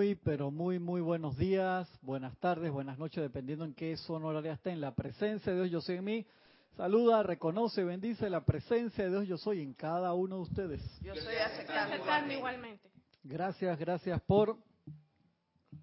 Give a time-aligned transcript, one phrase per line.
[0.00, 4.54] Muy, pero muy, muy buenos días, buenas tardes, buenas noches, dependiendo en qué zona horaria
[4.54, 4.70] esté.
[4.70, 6.26] En la presencia de Dios, yo soy en mí.
[6.74, 11.00] Saluda, reconoce, bendice la presencia de Dios, yo soy en cada uno de ustedes.
[11.02, 12.88] Yo soy aceptando, igualmente.
[13.22, 14.56] Gracias, gracias por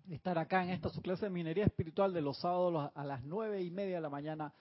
[0.10, 3.62] estar acá en esta su clase de minería espiritual de los sábados a las nueve
[3.62, 4.52] y media de la mañana,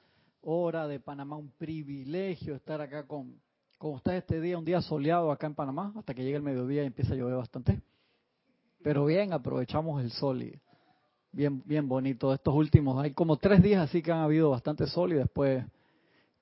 [0.43, 1.37] hora de Panamá.
[1.37, 3.41] Un privilegio estar acá con,
[3.79, 6.83] con ustedes este día, un día soleado acá en Panamá, hasta que llegue el mediodía
[6.83, 7.81] y empieza a llover bastante.
[8.87, 10.61] Pero bien, aprovechamos el sol y
[11.33, 12.33] bien, bien bonito.
[12.33, 15.65] Estos últimos, hay como tres días así que han habido bastante sol y después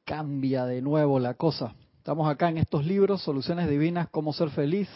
[0.04, 1.74] cambia de nuevo la cosa.
[1.96, 4.90] Estamos acá en estos libros, Soluciones Divinas, Cómo Ser Feliz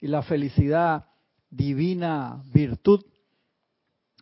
[0.00, 1.06] y la Felicidad
[1.50, 3.04] Divina Virtud.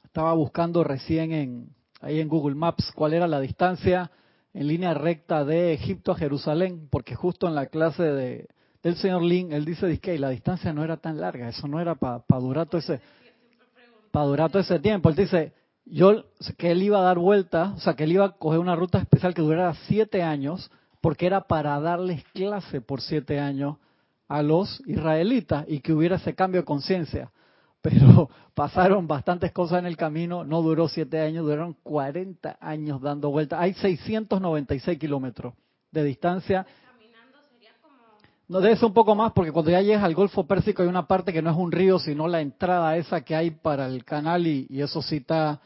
[0.03, 4.11] Estaba buscando recién en, ahí en Google Maps cuál era la distancia
[4.55, 8.49] en línea recta de Egipto a Jerusalén, porque justo en la clase de,
[8.83, 11.95] del señor Lin, él dice que la distancia no era tan larga, eso no era
[11.95, 13.01] para durar todo ese
[14.11, 15.09] para durar todo ese tiempo.
[15.09, 15.53] Él dice,
[15.85, 16.25] yo
[16.59, 18.99] que él iba a dar vuelta, o sea, que él iba a coger una ruta
[18.99, 20.71] especial que durara siete años,
[21.01, 23.77] porque era para darles clase por siete años
[24.29, 27.33] a los israelitas y que hubiera ese cambio de conciencia.
[27.83, 33.31] Pero pasaron bastantes cosas en el camino, no duró siete años, duraron 40 años dando
[33.31, 33.61] vuelta.
[33.61, 35.55] Hay 696 kilómetros
[35.91, 36.67] de distancia
[38.49, 41.07] no, debe ser un poco más porque cuando ya llegas al Golfo Pérsico hay una
[41.07, 44.47] parte que no es un río, sino la entrada esa que hay para el canal
[44.47, 45.61] y, eso sí está,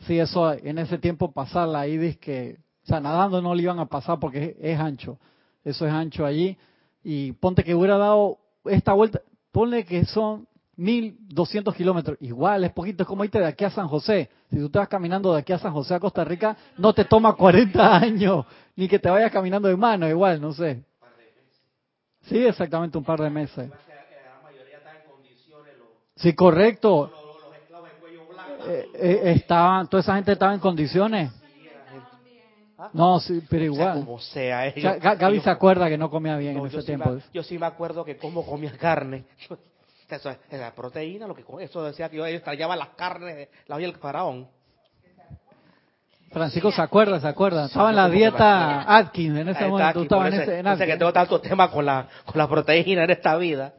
[0.00, 3.78] sí, eso en ese tiempo pasarla ahí, dice que, o sea, nadando no le iban
[3.78, 5.18] a pasar porque es, ancho,
[5.64, 6.56] eso es ancho allí.
[7.02, 9.20] Y ponte que hubiera dado esta vuelta,
[9.52, 13.88] ponle que son 1200 kilómetros, igual es poquito, es como irte de aquí a San
[13.88, 14.28] José.
[14.50, 17.04] Si tú te vas caminando de aquí a San José a Costa Rica, no te
[17.04, 20.84] toma 40 años, ni que te vayas caminando de mano, igual, no sé.
[22.28, 23.70] Sí, exactamente un par de meses.
[26.16, 27.12] Sí, correcto.
[28.66, 31.30] Eh, eh, estaban, toda esa gente estaba en condiciones.
[32.92, 34.00] No, sí, pero igual.
[34.00, 37.16] como sea, Gaby se acuerda que no comía bien en ese tiempo.
[37.32, 39.24] yo sí me acuerdo que como comía carne.
[40.08, 43.88] Eso es la proteína, lo que eso decía que yo extrañaba las carnes, la olla
[43.88, 44.48] del faraón.
[46.30, 47.66] Francisco se acuerda, se acuerda.
[47.66, 50.02] Estaba en la dieta Atkins en ese momento.
[50.02, 53.36] Estaba en ese, en que tengo tantos temas con la, con la proteína en esta
[53.36, 53.74] vida.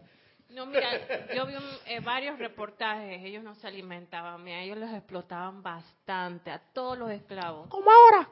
[0.57, 0.89] No, mira,
[1.35, 1.53] yo vi
[1.85, 7.11] eh, varios reportajes, ellos no se alimentaban, mira, ellos los explotaban bastante, a todos los
[7.11, 7.67] esclavos.
[7.67, 8.27] Como ahora.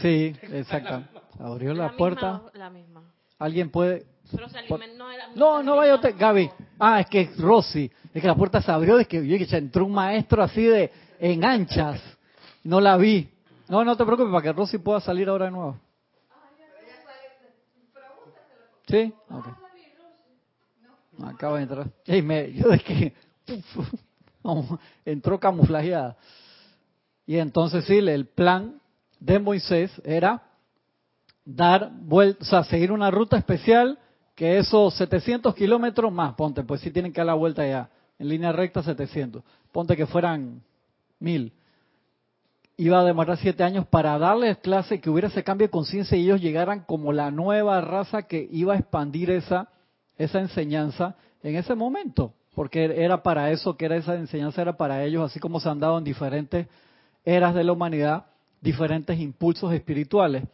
[0.00, 1.04] Sí, exacto.
[1.38, 2.42] Abrió la, puerta.
[2.54, 3.02] la misma.
[3.38, 4.04] ¿Alguien puede...?
[4.32, 5.04] Pero se alimentó,
[5.36, 6.50] no, no, vaya usted, Gaby.
[6.78, 9.92] Ah, es que Rosy, es que la puerta se abrió, es que, que entró un
[9.92, 10.90] maestro así de
[11.20, 12.02] en anchas.
[12.64, 13.28] No la vi.
[13.68, 15.78] No, no te preocupes, para que Rosy pueda salir ahora de nuevo.
[18.88, 19.12] ¿Sí?
[21.22, 21.90] Acaba de entrar.
[22.06, 23.14] yo es que
[25.04, 26.16] entró camuflajeada.
[27.26, 28.80] Y entonces sí, el plan
[29.20, 30.42] de Moisés era
[31.44, 33.98] dar vuelta, o sea, seguir una ruta especial
[34.34, 38.28] que esos 700 kilómetros más, ponte, pues sí tienen que dar la vuelta ya, en
[38.28, 39.42] línea recta 700,
[39.72, 40.62] ponte que fueran
[41.18, 41.52] mil
[42.80, 46.22] iba a demorar siete años para darles clase, que hubiera ese cambio de conciencia y
[46.22, 49.68] ellos llegaran como la nueva raza que iba a expandir esa,
[50.16, 55.04] esa enseñanza en ese momento, porque era para eso que era esa enseñanza, era para
[55.04, 56.68] ellos, así como se han dado en diferentes
[57.24, 58.26] eras de la humanidad,
[58.60, 60.44] diferentes impulsos espirituales,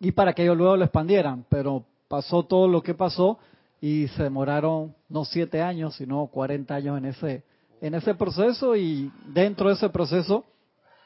[0.00, 3.38] y para que ellos luego lo expandieran, pero pasó todo lo que pasó
[3.80, 7.42] y se demoraron no siete años, sino 40 años en ese,
[7.80, 10.44] en ese proceso y dentro de ese proceso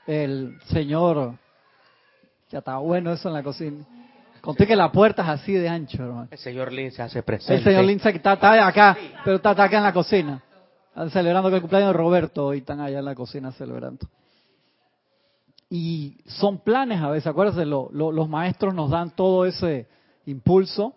[0.06, 1.34] el señor,
[2.50, 3.84] ya está bueno eso en la cocina.
[4.40, 6.28] Conté que la puerta es así de ancho, hermano.
[6.30, 7.56] El señor Lin se hace presente.
[7.56, 10.42] El señor Lin está, está acá, pero está, acá en la cocina.
[10.90, 14.06] Están celebrando que el cumpleaños de Roberto y están allá en la cocina celebrando.
[15.68, 19.88] Y son planes a veces, acuérdense, los maestros nos dan todo ese
[20.26, 20.94] impulso,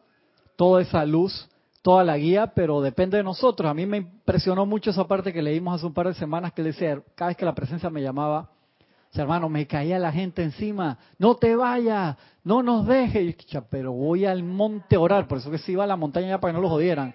[0.56, 1.50] toda esa luz,
[1.81, 3.68] toda la guía, pero depende de nosotros.
[3.68, 6.62] A mí me impresionó mucho esa parte que leímos hace un par de semanas que
[6.62, 8.52] decía, cada vez que la presencia me llamaba,
[9.17, 13.35] hermano, me caía la gente encima, no te vayas, no nos dejes.
[13.70, 16.40] pero voy al monte a orar, por eso que se iba a la montaña ya
[16.40, 17.14] para que no lo jodieran.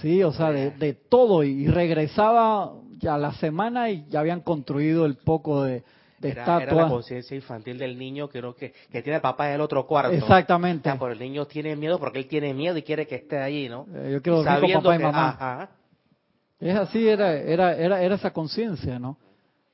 [0.00, 1.42] Sí, o sea, de, todo.
[1.42, 5.82] Y regresaba ya la semana y ya habían construido el poco de,
[6.20, 9.60] de era, Era la conciencia infantil del niño que, que, que tiene papá en el
[9.60, 10.12] otro cuarto.
[10.12, 10.90] Exactamente.
[10.98, 13.86] O el niño tiene miedo porque él tiene miedo y quiere que esté allí, ¿no?
[13.94, 15.70] Eh, yo quiero Sabiendo papá y mamá.
[16.58, 19.16] Es así, era, era, era, era esa conciencia, ¿no?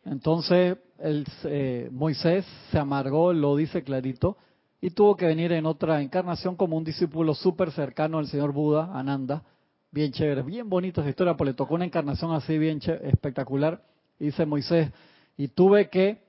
[0.04, 4.37] Entonces, el, Moisés se amargó, lo dice clarito,
[4.81, 8.90] y tuvo que venir en otra encarnación como un discípulo súper cercano al señor Buda,
[8.93, 9.43] Ananda,
[9.90, 13.82] bien chévere, bien bonita esa historia, porque le tocó una encarnación así bien espectacular.
[14.19, 14.90] Dice Moisés,
[15.37, 16.20] y tuve que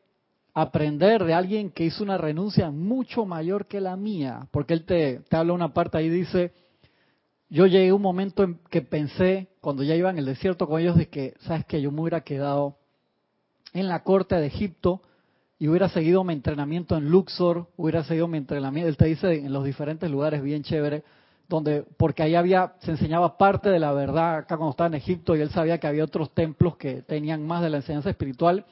[0.53, 5.19] aprender de alguien que hizo una renuncia mucho mayor que la mía, porque él te,
[5.29, 6.51] te habla una parte ahí, dice,
[7.49, 10.81] yo llegué a un momento en que pensé, cuando ya iba en el desierto con
[10.81, 12.77] ellos, de que, ¿sabes que Yo me hubiera quedado
[13.79, 15.01] en la corte de Egipto
[15.59, 19.51] y hubiera seguido mi entrenamiento en Luxor, hubiera seguido mi entrenamiento, él te dice en
[19.51, 21.03] los diferentes lugares bien chévere,
[21.49, 25.35] donde, porque ahí había, se enseñaba parte de la verdad acá cuando estaba en Egipto
[25.35, 28.65] y él sabía que había otros templos que tenían más de la enseñanza espiritual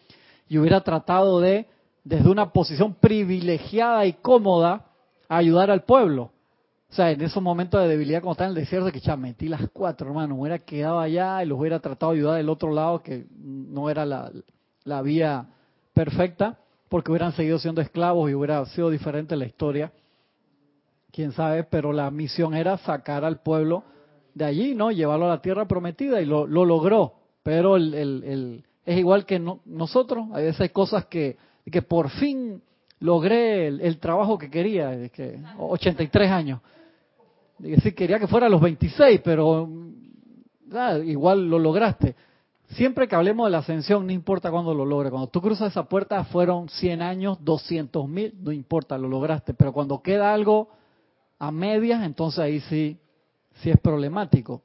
[0.48, 1.68] y hubiera tratado de
[2.04, 4.86] desde una posición privilegiada y cómoda
[5.28, 6.32] ayudar al pueblo.
[6.90, 9.48] O sea, en esos momentos de debilidad como está en el desierto, que ya metí
[9.48, 13.02] las cuatro, hermano, hubiera quedado allá y los hubiera tratado de ayudar del otro lado,
[13.02, 14.32] que no era la,
[14.86, 15.48] la vía
[15.94, 19.92] perfecta, porque hubieran seguido siendo esclavos y hubiera sido diferente la historia.
[21.12, 23.84] Quién sabe, pero la misión era sacar al pueblo
[24.34, 24.92] de allí, ¿no?
[24.92, 27.16] Llevarlo a la tierra prometida y lo, lo logró.
[27.44, 31.38] Pero el, el, es igual que nosotros, hay veces cosas que
[31.72, 32.62] que por fin
[33.00, 36.62] logré el, trabajo que quería, de que 83 años.
[37.82, 39.70] Sí, quería que fuera a los 26, pero
[41.06, 42.16] igual lo lograste.
[42.76, 45.10] Siempre que hablemos de la ascensión, no importa cuándo lo logre.
[45.10, 49.54] Cuando tú cruzas esa puerta, fueron 100 años, 200 mil, no importa, lo lograste.
[49.54, 50.68] Pero cuando queda algo
[51.40, 52.98] a medias, entonces ahí sí,
[53.62, 54.62] sí es problemático.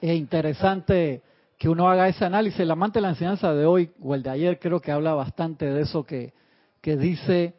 [0.00, 1.22] Es interesante
[1.58, 2.60] que uno haga ese análisis.
[2.60, 5.66] El amante de la enseñanza de hoy o el de ayer creo que habla bastante
[5.66, 6.32] de eso que,
[6.80, 7.54] que dice,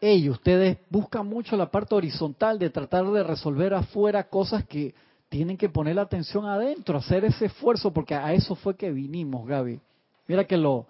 [0.00, 4.96] hey, ustedes buscan mucho la parte horizontal de tratar de resolver afuera cosas que
[5.30, 9.46] tienen que poner la atención adentro, hacer ese esfuerzo, porque a eso fue que vinimos,
[9.46, 9.80] Gaby.
[10.26, 10.86] Mira que lo,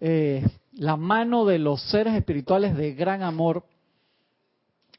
[0.00, 3.64] eh, la mano de los seres espirituales de gran amor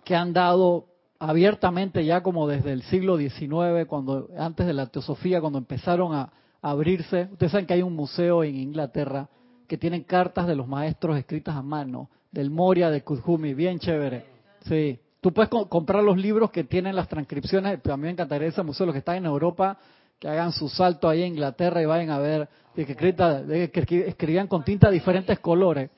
[0.04, 0.88] que han dado
[1.20, 6.34] abiertamente ya como desde el siglo XIX, cuando antes de la teosofía, cuando empezaron a,
[6.64, 7.28] abrirse.
[7.32, 9.28] Ustedes saben que hay un museo en Inglaterra
[9.68, 14.26] que tiene cartas de los maestros escritas a mano, del Moria, de Kudjumi, bien chévere.
[14.68, 15.00] Sí.
[15.22, 18.88] Tú puedes comprar los libros que tienen las transcripciones, a mí me encantaría ese museo,
[18.88, 19.78] los que están en Europa,
[20.20, 24.88] que hagan su salto ahí en Inglaterra y vayan a ver que escribían con tinta
[24.88, 25.92] de diferentes colores.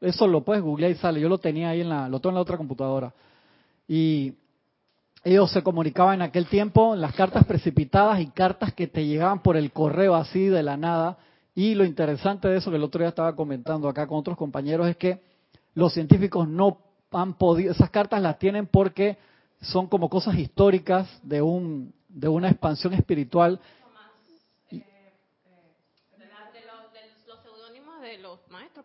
[0.00, 1.20] Eso lo puedes googlear y sale.
[1.20, 3.12] Yo lo tenía ahí en la, lo tengo en la otra computadora.
[3.86, 4.34] Y
[5.24, 9.56] ellos se comunicaban en aquel tiempo las cartas precipitadas y cartas que te llegaban por
[9.56, 11.18] el correo así de la nada.
[11.54, 14.88] Y lo interesante de eso que el otro día estaba comentando acá con otros compañeros
[14.88, 15.20] es que
[15.74, 16.78] los científicos no
[17.10, 19.18] han podido, esas cartas las tienen porque
[19.60, 23.60] son como cosas históricas de un de una expansión espiritual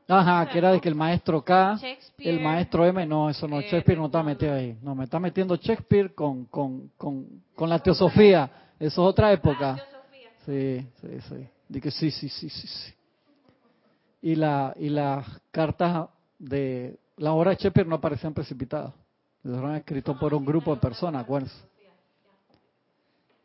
[0.07, 1.79] Ajá, que era de que el maestro K,
[2.19, 4.77] el maestro M, no, eso no, Shakespeare no está metido ahí.
[4.81, 8.49] No, me está metiendo Shakespeare con, con, con, con la teosofía.
[8.79, 9.77] Eso es otra época.
[10.45, 11.47] Sí, sí, sí.
[11.67, 12.93] Dije sí, sí, sí, sí, sí.
[14.21, 18.93] Y, la, y las cartas de la obra de Shakespeare no aparecían precipitadas.
[19.41, 21.55] Fueron escritos por un grupo de personas, acuérdense.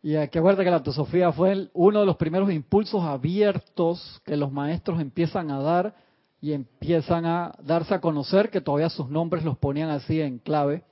[0.03, 4.37] Y hay que acuérdate que la teosofía fue uno de los primeros impulsos abiertos que
[4.37, 5.95] los maestros empiezan a dar
[6.41, 10.85] y empiezan a darse a conocer que todavía sus nombres los ponían así en clave,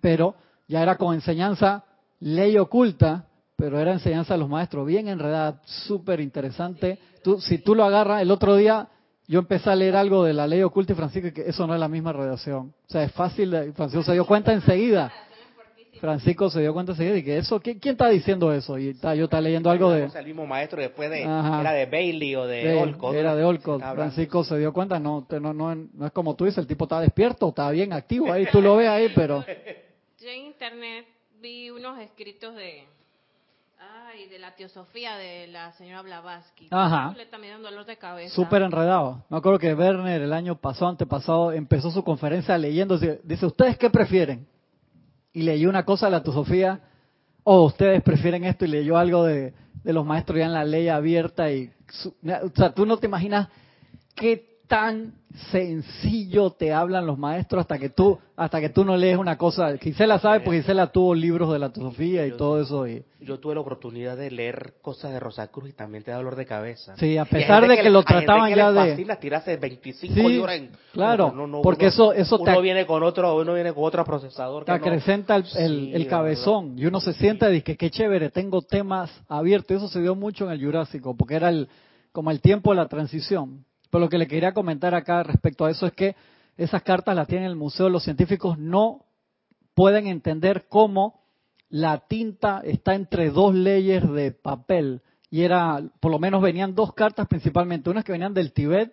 [0.00, 0.34] pero
[0.66, 1.84] ya era con enseñanza
[2.18, 6.98] ley oculta, pero era enseñanza de los maestros, bien enredada, súper interesante.
[7.22, 8.88] Tú, si tú lo agarras, el otro día
[9.26, 11.80] yo empecé a leer algo de la ley oculta y Francisco, que eso no es
[11.80, 12.74] la misma redacción.
[12.86, 15.12] O sea, es fácil, Francisco se dio cuenta enseguida.
[16.00, 18.76] Francisco se dio cuenta enseguida y que eso, ¿quién, está diciendo eso?
[18.78, 20.04] Y está, yo estaba leyendo algo de...
[20.14, 21.22] el mismo maestro después de...
[21.22, 23.14] Era de Bailey o de, Olcott.
[23.14, 23.80] Era de Olcott.
[23.80, 27.00] Francisco se dio cuenta, no, no, no, no es como tú dices, el tipo está
[27.00, 29.44] despierto, está bien activo ahí, tú lo ves ahí, pero...
[30.20, 31.06] Yo en internet
[31.40, 32.84] vi unos escritos de...
[34.06, 36.68] Ay, de la teosofía de la señora Blavatsky.
[36.70, 37.14] Ajá.
[37.16, 38.34] Le está dando dolor de cabeza.
[38.34, 39.24] Súper enredado.
[39.28, 42.98] Me acuerdo que Werner el año pasado, antepasado, empezó su conferencia leyendo.
[42.98, 44.46] Dice, ¿ustedes qué prefieren?
[45.34, 46.80] y leyó una cosa de la Sofía,
[47.42, 50.88] o ustedes prefieren esto y leyó algo de, de los maestros ya en la ley
[50.88, 51.70] abierta y
[52.06, 53.48] o sea, tú no te imaginas
[54.14, 55.12] qué tan
[55.50, 59.76] sencillo te hablan los maestros hasta que tú hasta que tú no lees una cosa.
[59.78, 62.86] Gisela sabe porque Gisela tuvo libros de la Sofía y todo eso.
[62.86, 63.04] Y...
[63.20, 66.46] Yo tuve la oportunidad de leer cosas de Rosacruz y también te da dolor de
[66.46, 66.96] cabeza.
[66.96, 69.16] Sí, a pesar de que, lo trataban ya de...
[69.16, 70.70] tirarse 25 sí, en...
[70.92, 74.64] Claro, porque eso, eso uno viene con otro, uno viene con otro procesador.
[74.64, 78.62] te acrecenta el, el, cabezón y uno se siente y dice que qué chévere, tengo
[78.62, 79.76] temas abiertos.
[79.76, 81.68] Eso se dio mucho en el Jurásico porque era el
[82.12, 85.70] como el tiempo de la transición pero lo que le quería comentar acá respecto a
[85.70, 86.16] eso es que
[86.56, 89.04] esas cartas las tienen el Museo, los científicos no
[89.72, 91.20] pueden entender cómo
[91.68, 96.92] la tinta está entre dos leyes de papel y era, por lo menos venían dos
[96.92, 98.92] cartas principalmente, unas que venían del Tíbet,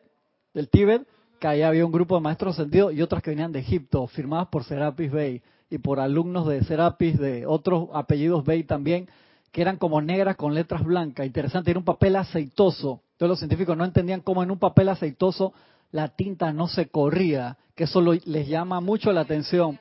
[0.53, 1.07] del Tíbet,
[1.39, 4.49] que ahí había un grupo de maestros sentidos, y otras que venían de Egipto, firmadas
[4.49, 5.41] por Serapis Bey
[5.71, 9.09] y por alumnos de Serapis de otros apellidos Bey también,
[9.51, 11.25] que eran como negras con letras blancas.
[11.25, 13.01] Interesante, era un papel aceitoso.
[13.21, 15.53] Entonces los científicos no entendían cómo en un papel aceitoso
[15.91, 19.77] la tinta no se corría, que eso les llama mucho la atención.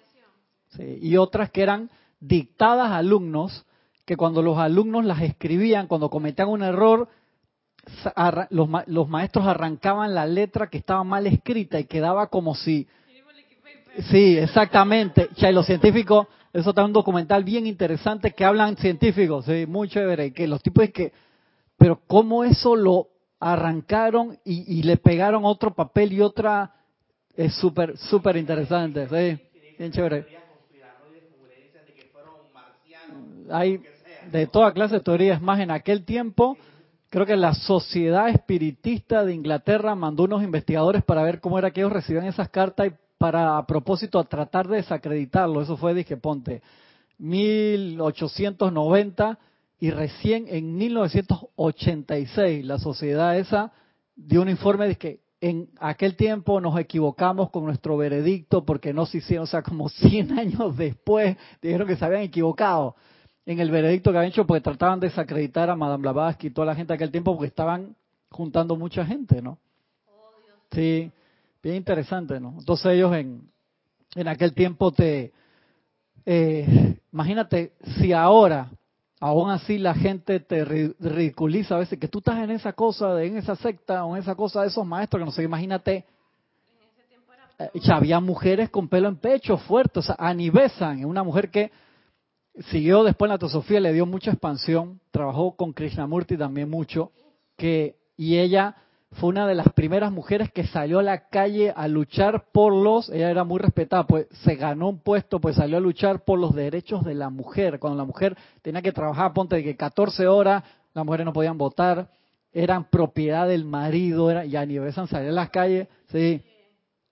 [0.78, 1.88] y otras que eran
[2.20, 3.64] dictadas a alumnos,
[4.04, 7.08] que cuando los alumnos las escribían, cuando cometían un error,
[8.50, 12.86] los, maestros arrancaban la letra que estaba mal escrita y quedaba como si...
[14.10, 15.30] Sí, exactamente.
[15.34, 20.34] Y los científicos, eso está un documental bien interesante que hablan científicos, sí, muy chévere,
[20.34, 21.12] que los tipos es que,
[21.78, 23.08] pero cómo eso lo
[23.40, 26.72] arrancaron y, y le pegaron otro papel y otra,
[27.34, 29.40] es súper, súper interesante, sí,
[29.78, 30.26] bien chévere.
[33.50, 33.82] Hay
[34.30, 36.58] de toda clase de teorías, más en aquel tiempo,
[37.08, 41.80] creo que la Sociedad Espiritista de Inglaterra mandó unos investigadores para ver cómo era que
[41.80, 45.60] ellos recibían esas cartas y para a propósito a tratar de desacreditarlo.
[45.60, 46.62] Eso fue, dije, ponte,
[47.18, 49.38] 1890
[49.80, 53.72] y recién en 1986 la sociedad esa
[54.14, 59.06] dio un informe de que en aquel tiempo nos equivocamos con nuestro veredicto porque no
[59.06, 62.94] se hicieron, o sea, como 100 años después dijeron que se habían equivocado
[63.46, 66.66] en el veredicto que habían hecho porque trataban de desacreditar a Madame Blavatsky y toda
[66.66, 67.96] la gente de aquel tiempo porque estaban
[68.28, 69.58] juntando mucha gente, ¿no?
[70.70, 71.10] Sí,
[71.62, 72.54] bien interesante, ¿no?
[72.58, 73.48] Entonces ellos en,
[74.14, 75.32] en aquel tiempo te...
[76.26, 78.70] Eh, imagínate si ahora
[79.20, 83.26] aún así la gente te ridiculiza a veces que tú estás en esa cosa, de,
[83.26, 86.06] en esa secta o en esa cosa de esos maestros que no sé, imagínate.
[87.58, 91.70] Eh, ya había mujeres con pelo en pecho fuerte, o sea, Anibesan, una mujer que
[92.70, 97.12] siguió después en la teosofía, le dio mucha expansión, trabajó con Krishnamurti también mucho,
[97.56, 98.76] que, y ella
[99.12, 103.08] fue una de las primeras mujeres que salió a la calle a luchar por los,
[103.10, 106.54] ella era muy respetada, pues se ganó un puesto, pues salió a luchar por los
[106.54, 110.62] derechos de la mujer, cuando la mujer tenía que trabajar, ponte de que 14 horas,
[110.94, 112.08] las mujeres no podían votar,
[112.52, 116.42] eran propiedad del marido, era, y a Besan salió a las calles, sí,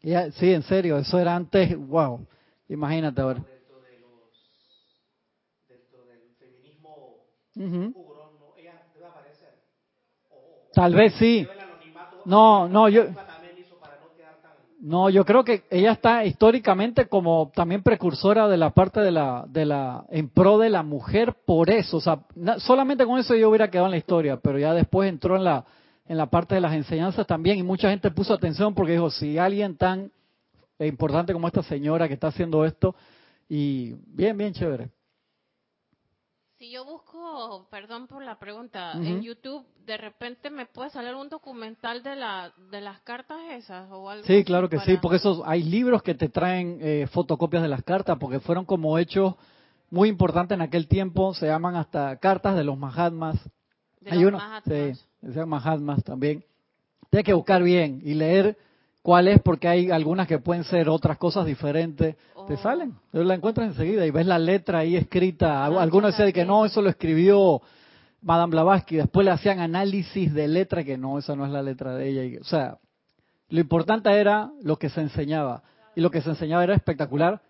[0.00, 2.24] sí, en serio, eso era antes, wow,
[2.68, 3.44] imagínate ahora.
[10.72, 11.44] Tal vez sí.
[12.28, 13.04] No, no, yo.
[14.80, 19.44] No, yo creo que ella está históricamente como también precursora de la parte de la,
[19.48, 22.20] de la, en pro de la mujer por eso, o sea,
[22.58, 25.64] solamente con eso yo hubiera quedado en la historia, pero ya después entró en la,
[26.06, 29.36] en la parte de las enseñanzas también y mucha gente puso atención porque dijo, si
[29.36, 30.12] alguien tan
[30.78, 32.94] importante como esta señora que está haciendo esto,
[33.48, 34.90] y bien, bien chévere.
[36.58, 41.28] Si yo busco, perdón por la pregunta, en YouTube, de repente me puede salir un
[41.28, 44.26] documental de la de las cartas esas o algo.
[44.26, 47.84] Sí, claro que sí, porque esos hay libros que te traen eh, fotocopias de las
[47.84, 49.36] cartas porque fueron como hechos
[49.88, 53.38] muy importantes en aquel tiempo, se llaman hasta cartas de los Mahatmas.
[54.04, 56.44] hay uno, sí, se llaman Mahatmas también.
[57.08, 58.58] Tienes que buscar bien y leer
[59.08, 62.14] cuál es porque hay algunas que pueden ser otras cosas diferentes
[62.46, 62.94] te salen.
[63.12, 65.64] La encuentras enseguida y ves la letra ahí escrita.
[65.64, 67.62] Ah, Algunos decían que no, eso lo escribió
[68.20, 68.96] Madame Blavatsky.
[68.96, 72.38] Después le hacían análisis de letra que no, esa no es la letra de ella.
[72.38, 72.76] o sea,
[73.48, 75.62] lo importante era lo que se enseñaba.
[75.96, 77.40] Y lo que se enseñaba era espectacular,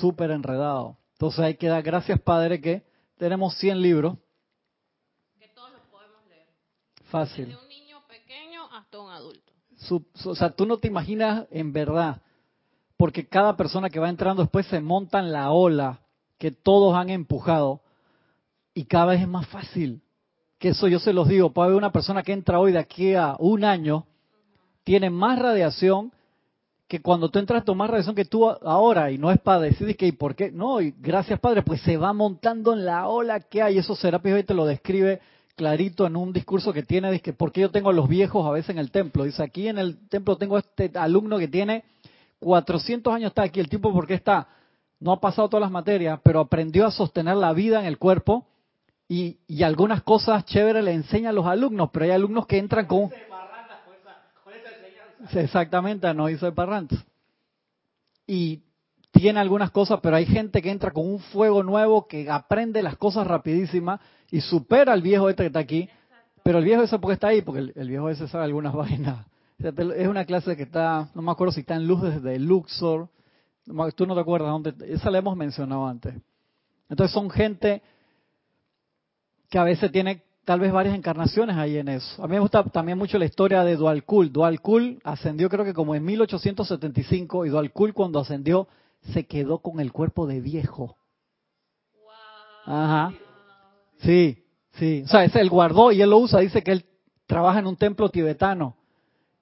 [0.00, 0.96] súper enredado.
[1.12, 2.84] Entonces hay que dar gracias, Padre, que
[3.18, 4.16] tenemos 100 libros.
[5.38, 6.46] Que todos los podemos leer.
[7.10, 7.48] Fácil.
[7.48, 9.45] Desde un niño pequeño hasta un adulto.
[9.90, 12.22] O sea, tú no te imaginas en verdad
[12.96, 16.00] porque cada persona que va entrando después se monta en la ola
[16.38, 17.80] que todos han empujado
[18.74, 20.02] y cada vez es más fácil.
[20.58, 23.14] Que eso yo se los digo, puede haber una persona que entra hoy de aquí
[23.14, 24.06] a un año,
[24.84, 26.12] tiene más radiación
[26.88, 30.06] que cuando tú entras más radiación que tú ahora, y no es para decir que,
[30.06, 30.52] ¿y por qué?
[30.52, 34.32] No, y gracias Padre, pues se va montando en la ola que hay, eso Serapis
[34.32, 35.20] hoy te lo describe
[35.56, 38.50] clarito en un discurso que tiene, dice, ¿por qué yo tengo a los viejos a
[38.50, 39.24] veces en el templo?
[39.24, 41.84] Dice, aquí en el templo tengo este alumno que tiene
[42.40, 44.48] 400 años está aquí, el tipo porque está,
[45.00, 48.46] no ha pasado todas las materias, pero aprendió a sostener la vida en el cuerpo
[49.08, 53.10] y, algunas cosas chéveres le enseña a los alumnos, pero hay alumnos que entran con...
[55.32, 56.98] Exactamente, no hizo de parrantes.
[58.26, 58.62] Y
[59.10, 62.96] tiene algunas cosas, pero hay gente que entra con un fuego nuevo, que aprende las
[62.96, 65.88] cosas rapidísimas y supera al viejo este que está aquí.
[66.42, 69.26] Pero el viejo ese porque está ahí, porque el viejo ese sabe algunas vainas
[69.58, 73.08] es una clase que está, no me acuerdo si está en luz desde Luxor,
[73.94, 76.14] tú no te acuerdas dónde, esa la hemos mencionado antes.
[76.88, 77.82] Entonces son gente
[79.50, 82.22] que a veces tiene tal vez varias encarnaciones ahí en eso.
[82.22, 84.30] A mí me gusta también mucho la historia de Dualkul.
[84.30, 88.68] Dualkul ascendió creo que como en 1875 y Dualkul cuando ascendió
[89.12, 90.96] se quedó con el cuerpo de viejo.
[92.66, 93.12] Ajá.
[93.98, 95.02] Sí, sí.
[95.04, 96.40] O sea, ese él guardó y él lo usa.
[96.40, 96.84] Dice que él
[97.26, 98.76] trabaja en un templo tibetano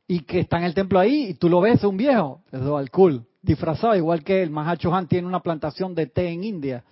[0.07, 2.43] y que está en el templo ahí y tú lo ves, es un viejo.
[2.53, 3.27] Es Dualkul.
[3.43, 6.85] Disfrazado, igual que el Mahacho Han tiene una plantación de té en India.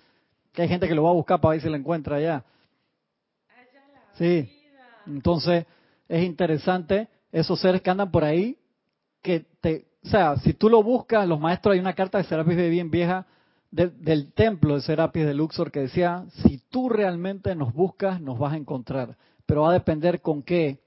[0.53, 2.45] Que hay gente que lo va a buscar para ver si lo encuentra allá.
[4.15, 4.51] Sí.
[5.07, 5.65] Entonces,
[6.09, 8.59] es interesante esos seres que andan por ahí,
[9.23, 12.57] que te, o sea, si tú lo buscas, los maestros, hay una carta de Serapis
[12.57, 13.27] bien vieja
[13.73, 18.53] del templo de Serapis de Luxor que decía, si tú realmente nos buscas, nos vas
[18.53, 19.17] a encontrar.
[19.47, 20.79] Pero va a depender con qué.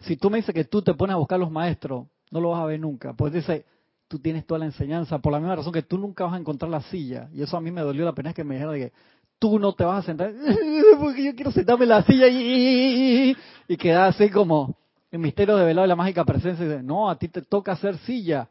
[0.00, 2.60] Si tú me dices que tú te pones a buscar los maestros, no lo vas
[2.60, 3.14] a ver nunca.
[3.14, 3.64] Pues dice,
[4.08, 6.70] tú tienes toda la enseñanza, por la misma razón que tú nunca vas a encontrar
[6.70, 7.30] la silla.
[7.32, 8.92] Y eso a mí me dolió la pena que me dijeron que
[9.38, 10.32] tú no te vas a sentar,
[11.00, 13.36] porque yo quiero sentarme en la silla y,
[13.68, 14.76] y queda así como
[15.10, 16.64] el misterio de velado de la mágica presencia.
[16.66, 18.50] dice, no, a ti te toca hacer silla.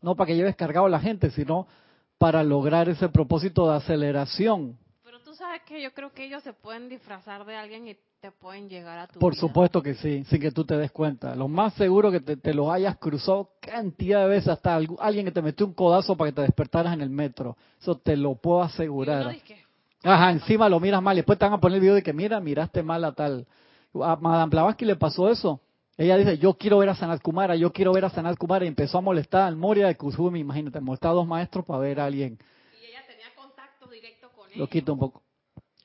[0.00, 1.66] No para que lleves cargado a la gente, sino
[2.18, 4.76] para lograr ese propósito de aceleración.
[5.04, 8.32] Pero tú sabes que yo creo que ellos se pueden disfrazar de alguien y te
[8.32, 11.36] pueden llegar a tu Por supuesto que sí, sin que tú te des cuenta.
[11.36, 15.32] Lo más seguro que te, te los hayas cruzado cantidad de veces, hasta alguien que
[15.32, 17.56] te metió un codazo para que te despertaras en el metro.
[17.80, 19.36] Eso te lo puedo asegurar.
[20.02, 21.16] Ajá, encima lo miras mal.
[21.16, 23.46] Y después te van a poner el video de que, mira, miraste mal a tal.
[23.94, 25.60] A Madame Blavatsky le pasó eso.
[25.98, 28.64] Ella dice, yo quiero ver a Sanat Kumara, yo quiero ver a Sanat Kumara.
[28.64, 31.98] Y empezó a molestar al Moria de Kuzumi, imagínate, molestar a dos maestros para ver
[31.98, 32.38] a alguien.
[32.80, 34.58] Y ella tenía contacto directo con él.
[34.58, 35.22] Lo quito un poco.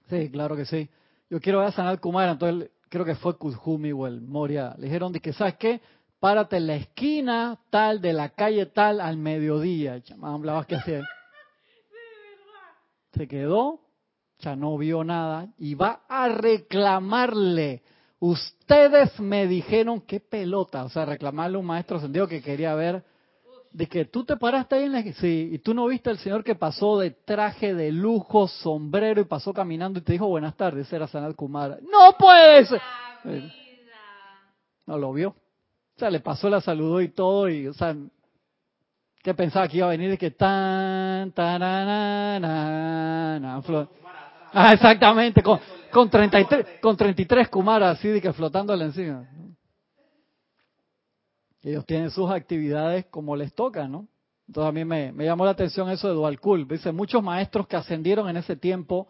[0.10, 0.88] Sí, claro que sí.
[1.30, 4.76] Yo quiero ver a Sanat Kumara, entonces creo que fue Kuzumi o el Moria.
[4.78, 5.82] Le dijeron, que, ¿sabes qué?
[6.20, 10.02] Párate en la esquina tal de la calle tal al mediodía.
[10.16, 11.02] Madame Blavatsky hacía.
[13.14, 13.84] Se quedó
[14.44, 17.82] ya no vio nada y va a reclamarle.
[18.26, 23.04] Ustedes me dijeron qué pelota, o sea, reclamarle a un maestro sentido que quería ver
[23.70, 26.42] de que tú te paraste ahí en la sí, y tú no viste al señor
[26.42, 30.94] que pasó de traje de lujo, sombrero y pasó caminando y te dijo buenas tardes,
[30.94, 31.80] era Sanat Kumara.
[31.82, 32.72] No puedes.
[33.26, 33.52] Eh,
[34.86, 35.32] no lo vio.
[35.32, 37.94] O sea, le pasó, la saludó y todo y, o sea,
[39.22, 41.62] ¿qué pensaba que iba a venir de que tan, tan,
[44.56, 45.60] Ah, exactamente, con,
[45.94, 49.30] con 33, con 33 kumaras así de que flotándole encima.
[51.62, 54.08] Ellos tienen sus actividades como les toca, ¿no?
[54.48, 56.68] Entonces a mí me, llamó la atención eso de Dual Cool.
[56.68, 59.08] Dice, muchos maestros que ascendieron en ese tiempo,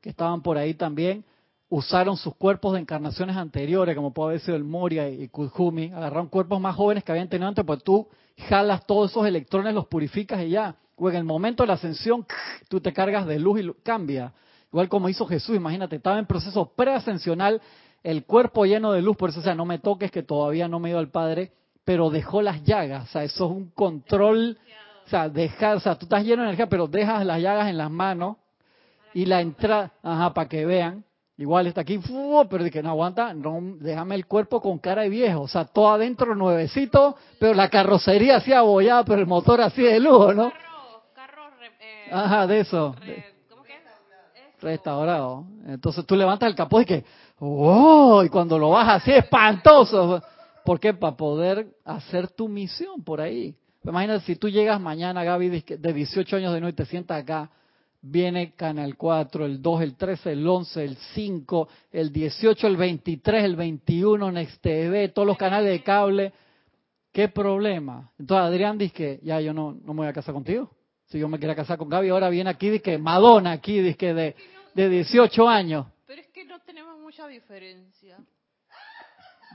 [0.00, 1.24] que estaban por ahí también,
[1.68, 6.28] usaron sus cuerpos de encarnaciones anteriores, como puede haber sido el Moria y Kujumi, agarraron
[6.28, 8.06] cuerpos más jóvenes que habían tenido antes, pues tú
[8.48, 10.76] jalas todos esos electrones, los purificas y ya.
[10.94, 12.24] O en el momento de la ascensión,
[12.68, 14.32] tú te cargas de luz y cambia.
[14.72, 17.60] Igual como hizo Jesús, imagínate, estaba en proceso preascensional,
[18.02, 20.78] el cuerpo lleno de luz, por eso, o sea, no me toques que todavía no
[20.78, 21.52] me he ido al Padre,
[21.84, 24.58] pero dejó las llagas, o sea, eso es un control,
[25.06, 27.78] o sea, dejar, o sea, tú estás lleno de energía, pero dejas las llagas en
[27.78, 28.36] las manos
[29.14, 31.04] y la entrada, ajá, para que vean,
[31.38, 32.00] igual está aquí,
[32.50, 35.64] pero de que no aguanta, no, déjame el cuerpo con cara de viejo, o sea,
[35.64, 40.52] todo adentro nuevecito, pero la carrocería así abollada, pero el motor así de lujo, ¿no?
[41.14, 41.42] Carro,
[41.80, 42.94] eh, ajá, de eso
[44.66, 45.44] restaurado.
[45.66, 47.04] Entonces tú levantas el capó y que,
[47.38, 48.22] ¡oh!
[48.24, 50.22] Y cuando lo bajas así, espantoso.
[50.64, 50.92] ¿Por qué?
[50.92, 53.54] Para poder hacer tu misión por ahí.
[53.84, 57.50] Imagínate si tú llegas mañana, Gaby, de 18 años de nuevo y te sientas acá,
[58.02, 63.44] viene Canal 4, el 2, el 13, el 11, el 5, el 18, el 23,
[63.44, 66.32] el 21, Next TV, todos los canales de cable.
[67.12, 68.10] ¿Qué problema?
[68.18, 70.70] Entonces Adrián dice que ya yo no, no me voy a casar contigo.
[71.06, 73.96] Si yo me quería casar con Gaby, ahora viene aquí, dice que Madonna, aquí, dice
[73.96, 74.36] que de,
[74.76, 75.86] de 18 años.
[76.06, 78.18] Pero es que no tenemos mucha diferencia.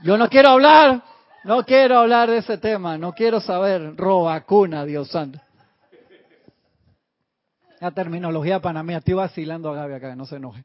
[0.02, 1.00] Yo no quiero hablar,
[1.44, 5.40] no quiero hablar de ese tema, no quiero saber robacuna, Dios santo.
[7.78, 10.64] La terminología panameña, estoy vacilando a Gaby acá, que no se enoje.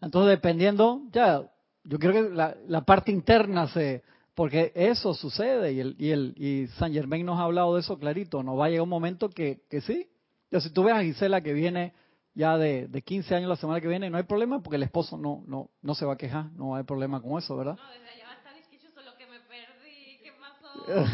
[0.00, 1.42] Entonces, dependiendo, ya,
[1.82, 6.34] yo creo que la, la parte interna se, porque eso sucede y, el, y, el,
[6.36, 8.42] y San Germain nos ha hablado de eso clarito.
[8.44, 10.08] No va a llegar un momento que, que sí.
[10.50, 11.92] Ya si tú ves a Gisela que viene
[12.34, 15.16] ya de, de 15 años la semana que viene, no hay problema porque el esposo
[15.16, 17.76] no no no se va a quejar, no hay problema con eso, ¿verdad?
[17.76, 21.10] No, desde allá va a estar lo que me perdí, ¿qué pasó?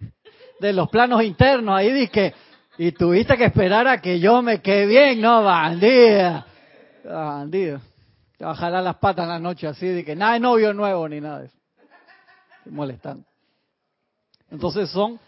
[0.60, 2.34] de los planos internos, ahí dije,
[2.76, 6.46] y tuviste que esperar a que yo me quede bien, no, bandida.
[7.04, 7.80] Bandida.
[8.36, 11.20] Te jalar las patas en la noche así, de que nada de novio nuevo ni
[11.20, 11.58] nada de eso
[12.70, 13.24] molestando.
[14.50, 15.18] Entonces son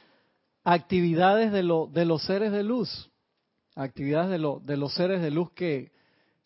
[0.64, 3.11] actividades de, lo, de los seres de luz.
[3.74, 5.92] Actividades de, lo, de los seres de luz que,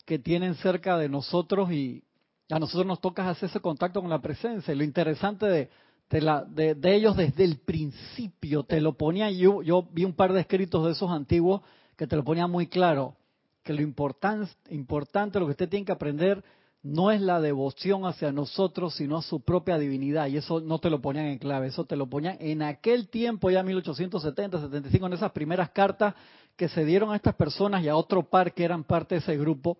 [0.04, 2.04] que tienen cerca de nosotros y
[2.50, 4.74] a nosotros nos toca hacer ese contacto con la presencia.
[4.74, 5.70] Y lo interesante de,
[6.10, 10.32] de, la, de, ellos desde el principio, te lo ponía, yo, yo vi un par
[10.32, 11.62] de escritos de esos antiguos
[11.96, 13.16] que te lo ponía muy claro,
[13.62, 16.44] que lo importante, importante, lo que usted tiene que aprender
[16.82, 20.26] no es la devoción hacia nosotros, sino a su propia divinidad.
[20.26, 23.50] Y eso no te lo ponían en clave, eso te lo ponían en aquel tiempo,
[23.50, 26.14] ya 1870, 75, en esas primeras cartas
[26.56, 29.36] que se dieron a estas personas y a otro par que eran parte de ese
[29.36, 29.78] grupo,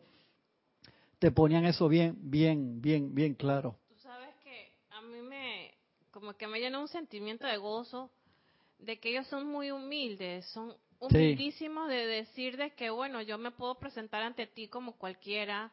[1.19, 3.77] te ponían eso bien, bien, bien, bien claro.
[3.89, 5.73] Tú sabes que a mí me,
[6.11, 8.11] como que me llena un sentimiento de gozo
[8.79, 13.51] de que ellos son muy humildes, son humildísimos de decir de que, bueno, yo me
[13.51, 15.73] puedo presentar ante ti como cualquiera,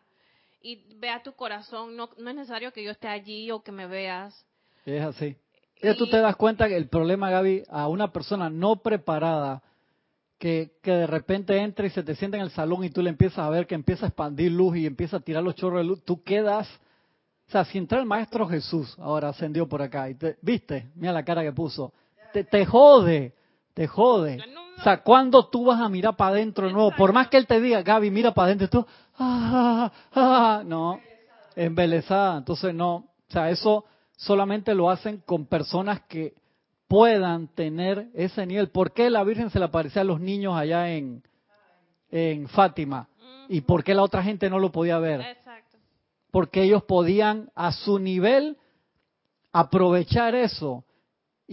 [0.61, 1.95] y vea tu corazón.
[1.95, 4.45] No, no es necesario que yo esté allí o que me veas.
[4.85, 5.35] Es así.
[5.81, 9.63] Y tú te das cuenta que el problema, Gaby, a una persona no preparada,
[10.41, 13.12] que, que de repente entra y se te sienta en el salón y tú le
[13.12, 15.84] empiezas a ver que empieza a expandir luz y empieza a tirar los chorros de
[15.84, 16.67] luz, tú quedas...
[17.47, 20.89] O sea, si entra el Maestro Jesús, ahora ascendió por acá, y te, ¿viste?
[20.95, 21.93] Mira la cara que puso.
[22.34, 23.36] Te, te jode,
[23.75, 24.39] te jode.
[24.80, 26.91] O sea, ¿cuándo tú vas a mirar para adentro de nuevo?
[26.97, 28.86] Por más que él te diga, Gaby, mira para adentro, tú,
[29.19, 30.99] ah, ah, no,
[31.56, 32.39] embelesada.
[32.39, 33.86] Entonces, no, o sea, eso
[34.17, 36.34] solamente lo hacen con personas que
[36.91, 38.67] puedan tener ese nivel.
[38.67, 41.23] ¿Por qué la Virgen se le aparecía a los niños allá en,
[42.10, 43.08] en Fátima?
[43.47, 45.21] ¿Y por qué la otra gente no lo podía ver?
[45.21, 45.77] Exacto.
[46.32, 48.58] Porque ellos podían a su nivel
[49.54, 50.84] aprovechar eso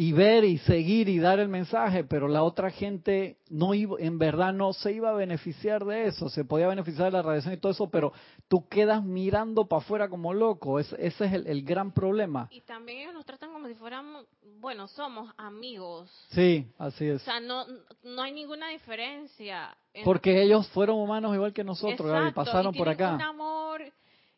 [0.01, 4.17] y ver y seguir y dar el mensaje, pero la otra gente no iba, en
[4.17, 7.57] verdad no se iba a beneficiar de eso, se podía beneficiar de la radiación y
[7.57, 8.13] todo eso, pero
[8.47, 12.47] tú quedas mirando para afuera como loco, ese es el, gran problema.
[12.53, 14.25] Y también ellos nos tratan como si fuéramos,
[14.61, 16.09] bueno, somos amigos.
[16.31, 17.23] Sí, así es.
[17.23, 17.67] O sea, no,
[18.05, 19.77] no hay ninguna diferencia.
[20.05, 23.17] Porque ellos fueron humanos igual que nosotros, y pasaron por acá.
[23.17, 23.83] un amor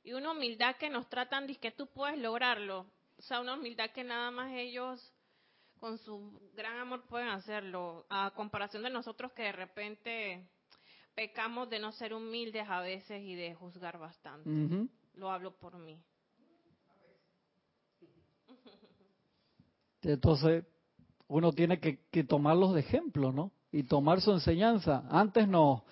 [0.04, 2.86] y una humildad que nos tratan de que tú puedes lograrlo.
[3.18, 5.12] O sea, una humildad que nada más ellos
[5.80, 10.46] con su gran amor pueden hacerlo, a comparación de nosotros que de repente
[11.14, 14.88] pecamos de no ser humildes a veces y de juzgar bastante.
[15.14, 15.98] Lo hablo por mí.
[20.02, 20.64] Entonces,
[21.28, 23.50] uno tiene que, que, tomarlos de ejemplo, ¿no?
[23.72, 25.04] Y tomar su enseñanza.
[25.10, 25.82] Antes nos,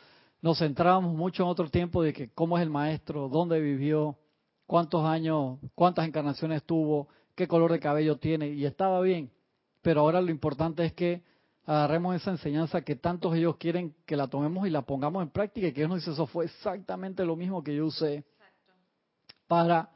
[0.42, 4.18] nos centrábamos mucho en otro tiempo de que cómo es el maestro, dónde vivió,
[4.66, 9.31] cuántos años, cuántas encarnaciones tuvo, qué color de cabello tiene, y estaba bien
[9.83, 11.23] pero ahora lo importante es que
[11.64, 15.67] agarremos esa enseñanza que tantos ellos quieren que la tomemos y la pongamos en práctica
[15.67, 18.25] y que ellos nos dicen, eso fue exactamente lo mismo que yo usé
[19.47, 19.91] para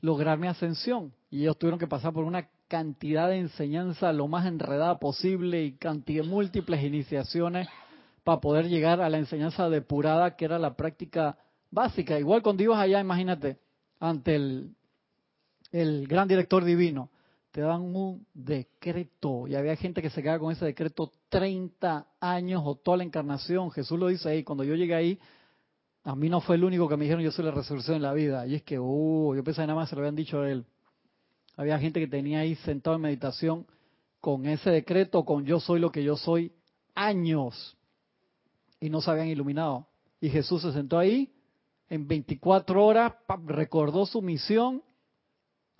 [0.00, 1.12] lograr mi ascensión.
[1.30, 5.72] Y ellos tuvieron que pasar por una cantidad de enseñanza lo más enredada posible y
[5.72, 7.68] cantidad múltiples iniciaciones
[8.22, 11.36] para poder llegar a la enseñanza depurada que era la práctica
[11.72, 12.18] básica.
[12.20, 13.58] Igual cuando ibas allá, imagínate,
[13.98, 14.76] ante el,
[15.72, 17.10] el gran director divino,
[17.50, 22.62] te dan un decreto y había gente que se queda con ese decreto 30 años
[22.64, 23.70] o toda la encarnación.
[23.70, 25.18] Jesús lo dice ahí, cuando yo llegué ahí,
[26.04, 28.12] a mí no fue el único que me dijeron yo soy la resurrección en la
[28.12, 28.46] vida.
[28.46, 30.64] Y es que, uh, yo pensaba que nada más se lo habían dicho a él.
[31.56, 33.66] Había gente que tenía ahí sentado en meditación
[34.20, 36.52] con ese decreto, con yo soy lo que yo soy,
[36.94, 37.76] años.
[38.78, 39.88] Y no se habían iluminado.
[40.20, 41.32] Y Jesús se sentó ahí,
[41.88, 43.14] en 24 horas,
[43.46, 44.82] recordó su misión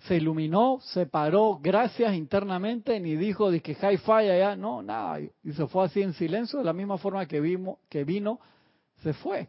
[0.06, 5.52] se iluminó, se paró, gracias internamente, ni dijo de que hi-fi allá, no, nada, y
[5.52, 8.40] se fue así en silencio, de la misma forma que, vimos, que vino,
[9.02, 9.48] se fue.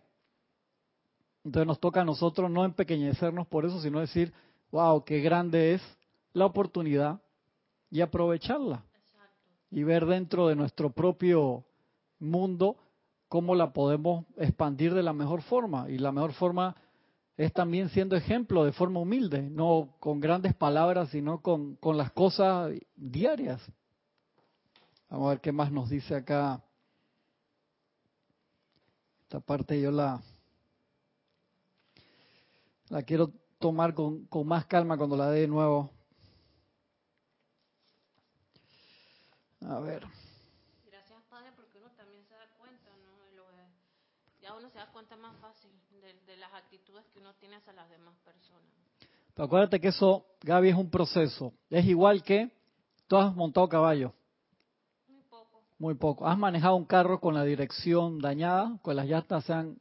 [1.44, 4.34] Entonces nos toca a nosotros no empequeñecernos por eso, sino decir,
[4.72, 5.82] wow, qué grande es
[6.34, 7.22] la oportunidad
[7.90, 8.84] y aprovecharla.
[9.72, 11.64] Y ver dentro de nuestro propio
[12.20, 12.76] mundo
[13.28, 15.90] cómo la podemos expandir de la mejor forma.
[15.90, 16.76] Y la mejor forma
[17.42, 22.12] es también siendo ejemplo de forma humilde, no con grandes palabras, sino con, con las
[22.12, 23.60] cosas diarias.
[25.10, 26.64] Vamos a ver qué más nos dice acá.
[29.24, 30.22] Esta parte yo la,
[32.90, 35.90] la quiero tomar con, con más calma cuando la dé de nuevo.
[39.62, 40.06] A ver.
[40.86, 43.12] Gracias, Padre, porque uno también se da cuenta, ¿no?
[44.42, 45.72] Ya uno se da cuenta más fácil
[46.26, 46.52] de, las
[46.92, 48.62] actitudes que uno tiene hacia las demás personas.
[49.34, 51.54] Pero acuérdate que eso, Gaby, es un proceso.
[51.70, 52.52] Es igual que
[53.08, 54.14] tú has montado caballo.
[55.08, 55.62] Muy poco.
[55.80, 56.28] Muy poco.
[56.28, 59.78] Has manejado un carro con la dirección dañada, con las llantas sean...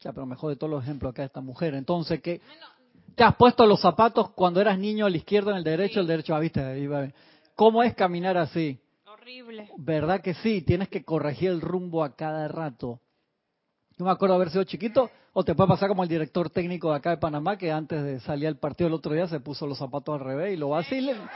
[0.00, 1.74] Ya, pero mejor de todos los ejemplos acá esta mujer.
[1.74, 2.40] Entonces, ¿qué?
[3.16, 6.06] ¿Te has puesto los zapatos cuando eras niño a la izquierda, en el derecho, el
[6.06, 6.36] derecho?
[6.36, 7.12] Ah, viste,
[7.56, 8.78] ¿Cómo es caminar así?
[9.06, 9.68] Horrible.
[9.76, 10.62] ¿Verdad que sí?
[10.62, 13.00] Tienes que corregir el rumbo a cada rato
[13.96, 16.96] Yo me acuerdo haber sido chiquito, o te puede pasar como el director técnico de
[16.96, 19.78] acá de Panamá, que antes de salir al partido el otro día se puso los
[19.78, 21.30] zapatos al revés y lo vacilaron,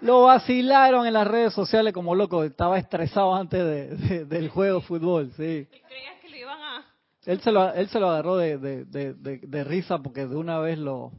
[0.00, 2.44] lo vacilaron en las redes sociales como loco.
[2.44, 5.66] Estaba estresado antes de, del juego de fútbol, sí.
[5.88, 6.86] ¿Creías que lo iban a...?
[7.26, 11.10] Él se lo, él se lo agarró de, risa porque de una vez lo...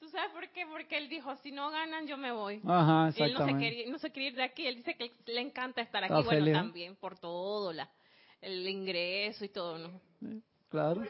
[0.00, 0.64] ¿Tú sabes por qué?
[0.64, 2.62] Porque él dijo, si no ganan, yo me voy.
[2.66, 3.60] Ajá, Él no se, exactamente.
[3.62, 4.66] quería, no se quería ir de aquí.
[4.66, 6.14] Él dice que le encanta estar aquí.
[6.14, 6.54] Está bueno, feliz.
[6.54, 7.90] también por todo, la,
[8.40, 10.00] el ingreso y todo, ¿no?
[10.70, 11.02] Claro.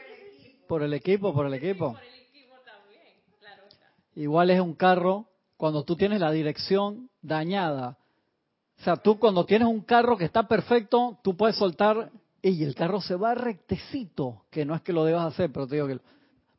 [0.73, 1.93] Por el equipo, por el equipo.
[1.93, 3.03] Por el equipo también,
[3.39, 3.89] claro está.
[4.15, 5.27] Igual es un carro
[5.59, 7.99] cuando tú tienes la dirección dañada.
[8.81, 12.75] O sea, tú cuando tienes un carro que está perfecto, tú puedes soltar y el
[12.75, 16.01] carro se va rectecito, que no es que lo debas hacer, pero te digo que...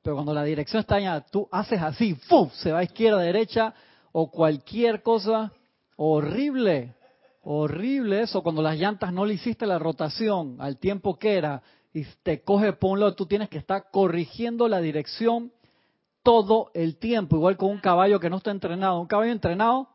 [0.04, 2.52] Pero cuando la dirección está dañada, tú haces así, ¡fum!
[2.52, 3.74] Se va a izquierda, derecha
[4.12, 5.52] o cualquier cosa
[5.96, 6.94] horrible.
[7.42, 12.06] Horrible eso, cuando las llantas no le hiciste la rotación al tiempo que era y
[12.24, 15.52] te coge por un lado, tú tienes que estar corrigiendo la dirección
[16.24, 19.00] todo el tiempo, igual con un caballo que no está entrenado.
[19.00, 19.90] Un caballo entrenado,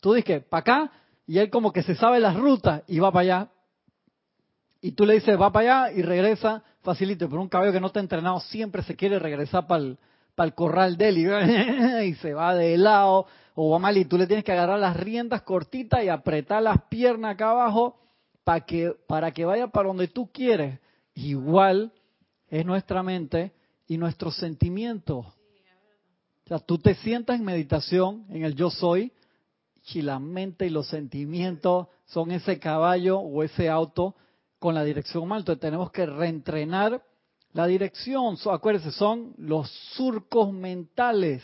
[0.00, 0.92] tú dices para acá,
[1.26, 3.48] y él como que se sabe las rutas y va para allá.
[4.80, 7.28] Y tú le dices, va para allá y regresa facilito.
[7.28, 11.08] Pero un caballo que no está entrenado siempre se quiere regresar para el, corral de
[11.08, 14.52] él y, y se va de lado o va mal y tú le tienes que
[14.52, 18.00] agarrar las riendas cortitas y apretar las piernas acá abajo
[18.42, 20.80] para que, para que vaya para donde tú quieres.
[21.14, 21.92] Igual
[22.48, 23.52] es nuestra mente
[23.86, 25.26] y nuestros sentimientos.
[25.26, 29.12] O sea, tú te sientas en meditación, en el yo soy,
[29.94, 34.14] y la mente y los sentimientos son ese caballo o ese auto
[34.58, 35.40] con la dirección mal.
[35.40, 37.02] Entonces tenemos que reentrenar
[37.52, 38.36] la dirección.
[38.50, 41.42] Acuérdense, son los surcos mentales.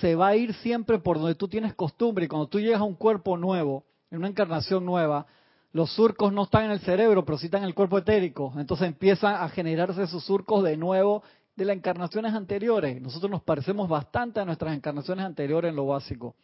[0.00, 2.24] Se va a ir siempre por donde tú tienes costumbre.
[2.24, 5.26] Y cuando tú llegas a un cuerpo nuevo, en una encarnación nueva,
[5.72, 8.52] los surcos no están en el cerebro, pero sí están en el cuerpo etérico.
[8.56, 11.22] Entonces empiezan a generarse esos surcos de nuevo
[11.54, 13.00] de las encarnaciones anteriores.
[13.00, 16.34] Nosotros nos parecemos bastante a nuestras encarnaciones anteriores en lo básico.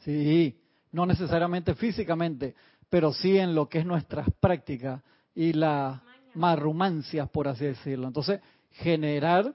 [0.00, 0.58] Sí,
[0.92, 2.54] no necesariamente físicamente,
[2.88, 5.02] pero sí en lo que es nuestras prácticas
[5.34, 6.00] y las
[6.34, 8.06] marrumancias, por así decirlo.
[8.06, 9.54] Entonces, generar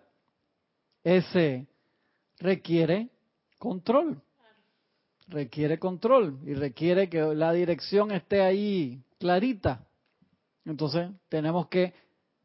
[1.04, 1.68] ese
[2.40, 3.10] requiere
[3.58, 4.22] control.
[5.30, 9.86] Requiere control y requiere que la dirección esté ahí clarita.
[10.66, 11.94] Entonces, tenemos que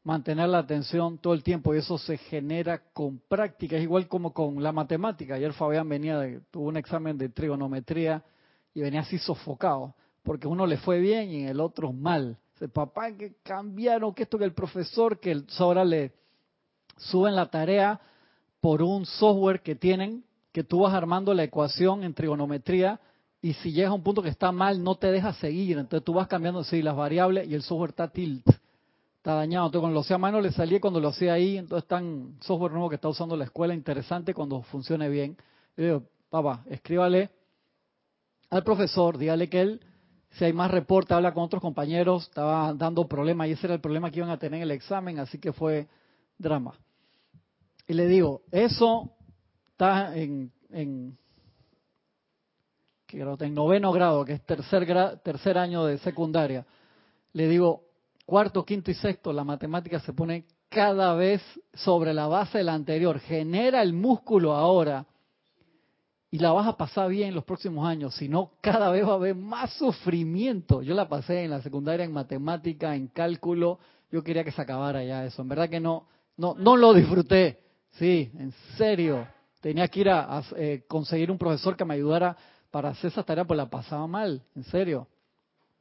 [0.04, 4.32] mantener la atención todo el tiempo y eso se genera con práctica, es igual como
[4.32, 5.34] con la matemática.
[5.34, 8.22] Ayer Fabián venía, de, tuvo un examen de trigonometría
[8.74, 12.36] y venía así sofocado, porque uno le fue bien y el otro mal.
[12.52, 16.12] Dice, papá, que cambiaron, que esto que el profesor, que ahora le
[16.98, 18.00] suben la tarea
[18.60, 23.00] por un software que tienen, que tú vas armando la ecuación en trigonometría
[23.42, 25.78] y si llegas a un punto que está mal, no te deja seguir.
[25.78, 28.46] Entonces tú vas cambiando sí, las variables y el software está tilt
[29.16, 29.66] está dañado.
[29.66, 31.56] Entonces, cuando lo hacía a mano le salía cuando lo hacía ahí.
[31.56, 35.36] Entonces, tan software nuevo que está usando la escuela, interesante cuando funcione bien.
[35.76, 37.30] Yo digo, papá, escríbale
[38.50, 39.80] al profesor, dígale que él,
[40.30, 43.80] si hay más reporte, habla con otros compañeros, estaba dando problemas y ese era el
[43.80, 45.88] problema que iban a tener en el examen, así que fue
[46.38, 46.78] drama.
[47.88, 49.10] Y le digo, eso
[49.74, 51.18] está en, en,
[53.08, 56.64] en noveno grado, que es tercer, gra, tercer año de secundaria.
[57.32, 57.82] Le digo,
[58.24, 62.74] cuarto, quinto y sexto, la matemática se pone cada vez sobre la base de la
[62.74, 63.18] anterior.
[63.18, 65.06] Genera el músculo ahora
[66.30, 68.14] y la vas a pasar bien en los próximos años.
[68.14, 70.82] Si no, cada vez va a haber más sufrimiento.
[70.82, 73.80] Yo la pasé en la secundaria en matemática, en cálculo.
[74.12, 75.42] Yo quería que se acabara ya eso.
[75.42, 76.06] En verdad que no,
[76.36, 77.58] no, no lo disfruté.
[77.90, 79.26] Sí, en serio.
[79.64, 82.36] Tenía que ir a, a eh, conseguir un profesor que me ayudara
[82.70, 85.08] para hacer esa tarea, pues la pasaba mal, en serio.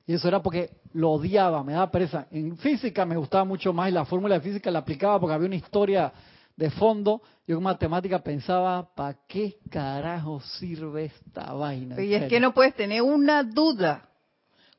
[0.08, 2.28] Y eso era porque lo odiaba, me daba pereza.
[2.32, 5.48] En física me gustaba mucho más y la fórmula de física la aplicaba porque había
[5.48, 6.14] una historia
[6.56, 7.22] de fondo.
[7.46, 12.02] Yo en matemática pensaba, ¿para qué carajo sirve esta vaina?
[12.02, 14.08] Y es que no puedes tener una duda.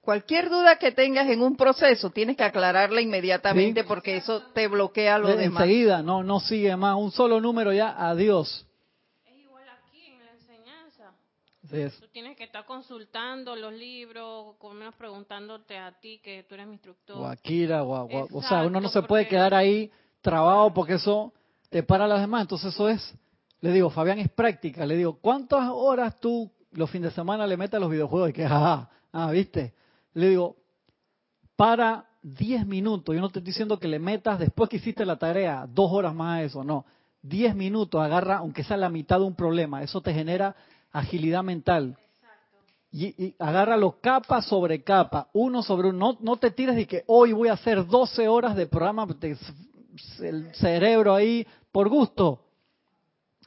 [0.01, 3.87] Cualquier duda que tengas en un proceso, tienes que aclararla inmediatamente ¿Sí?
[3.87, 5.63] porque eso te bloquea lo de, demás.
[5.63, 6.97] Enseguida, no, no sigue más.
[6.97, 8.67] Un solo número ya, adiós.
[9.25, 11.15] Es igual aquí en la enseñanza.
[11.75, 12.01] Así es.
[12.01, 16.67] Tú tienes que estar consultando los libros, como menos preguntándote a ti, que tú eres
[16.67, 17.17] mi instructor.
[17.17, 17.37] Gua,
[17.83, 21.33] gua, o sea, uno no se puede porque- quedar ahí trabado porque eso
[21.71, 22.43] te para a las demás.
[22.43, 23.15] Entonces eso es,
[23.61, 24.87] le digo, Fabián es práctica.
[24.87, 28.31] Le digo, ¿cuántas horas tú los fines de semana le metes a los videojuegos?
[28.31, 29.75] Y que, ah, ah, ¿viste?
[30.15, 30.57] Le digo,
[31.57, 33.15] para 10 minutos.
[33.15, 36.15] Yo no te estoy diciendo que le metas después que hiciste la tarea, dos horas
[36.15, 36.85] más a eso, no.
[37.23, 39.83] 10 minutos, agarra, aunque sea la mitad de un problema.
[39.83, 40.55] Eso te genera
[40.95, 41.99] agilidad mental.
[42.91, 46.13] y, y agárralo capa sobre capa, uno sobre uno.
[46.13, 49.07] No, no te tires de que hoy voy a hacer 12 horas de programa,
[50.21, 52.41] el cerebro ahí, por gusto.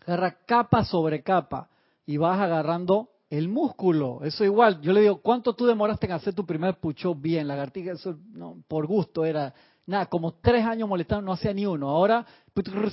[0.06, 1.70] Agarra capa sobre capa
[2.06, 4.20] y vas agarrando el músculo.
[4.24, 4.82] Eso igual.
[4.82, 7.94] Yo le digo, ¿cuánto tú demoraste en hacer tu primer pucho bien, lagartija?
[7.94, 9.54] Eso no, por gusto era.
[9.88, 11.90] Nada, como tres años molestando, no hacía ni uno.
[11.90, 12.26] Ahora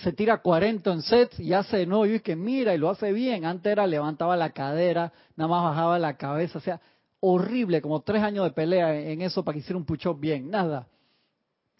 [0.00, 2.06] se tira 40 en sets y hace de nuevo.
[2.06, 3.44] Y es que mira, y lo hace bien.
[3.44, 6.58] Antes era levantaba la cadera, nada más bajaba la cabeza.
[6.58, 6.80] O sea,
[7.18, 10.48] horrible, como tres años de pelea en eso para que hiciera un push-up bien.
[10.48, 10.86] Nada.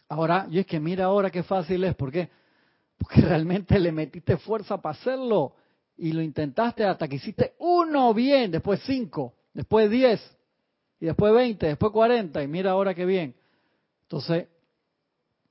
[0.09, 1.95] Ahora, yo es que mira ahora qué fácil es.
[1.95, 2.29] ¿Por qué?
[2.99, 5.55] Porque realmente le metiste fuerza para hacerlo
[5.97, 10.21] y lo intentaste hasta que hiciste uno bien, después cinco, después diez,
[10.99, 13.37] y después veinte, después cuarenta, y mira ahora qué bien.
[14.03, 14.49] Entonces,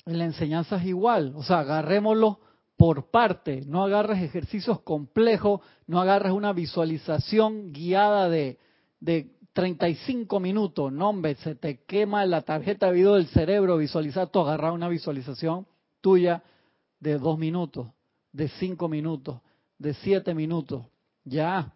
[0.05, 2.39] en la enseñanza es igual, o sea, agarrémoslo
[2.75, 8.59] por parte, no agarres ejercicios complejos, no agarres una visualización guiada de,
[8.99, 14.29] de 35 minutos, no hombre, se te quema la tarjeta de video del cerebro visualizar,
[14.29, 15.67] tú agarrar una visualización
[16.01, 16.43] tuya
[16.99, 17.87] de dos minutos,
[18.31, 19.39] de cinco minutos,
[19.77, 20.85] de siete minutos.
[21.23, 21.73] Ya.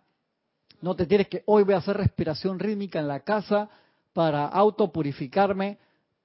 [0.81, 3.69] No te tienes que hoy voy a hacer respiración rítmica en la casa
[4.13, 5.77] para autopurificarme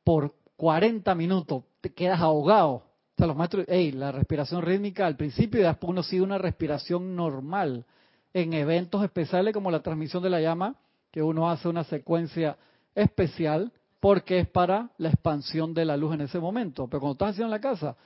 [0.04, 1.64] por 40 minutos.
[1.82, 2.70] Te quedas ahogado.
[2.70, 2.84] O
[3.18, 7.14] sea, los maestros, hey, la respiración rítmica al principio y después uno sigue una respiración
[7.14, 7.84] normal.
[8.32, 10.76] En eventos especiales como la transmisión de la llama,
[11.10, 12.56] que uno hace una secuencia
[12.94, 16.86] especial porque es para la expansión de la luz en ese momento.
[16.86, 17.96] Pero cuando estás haciendo en la casa,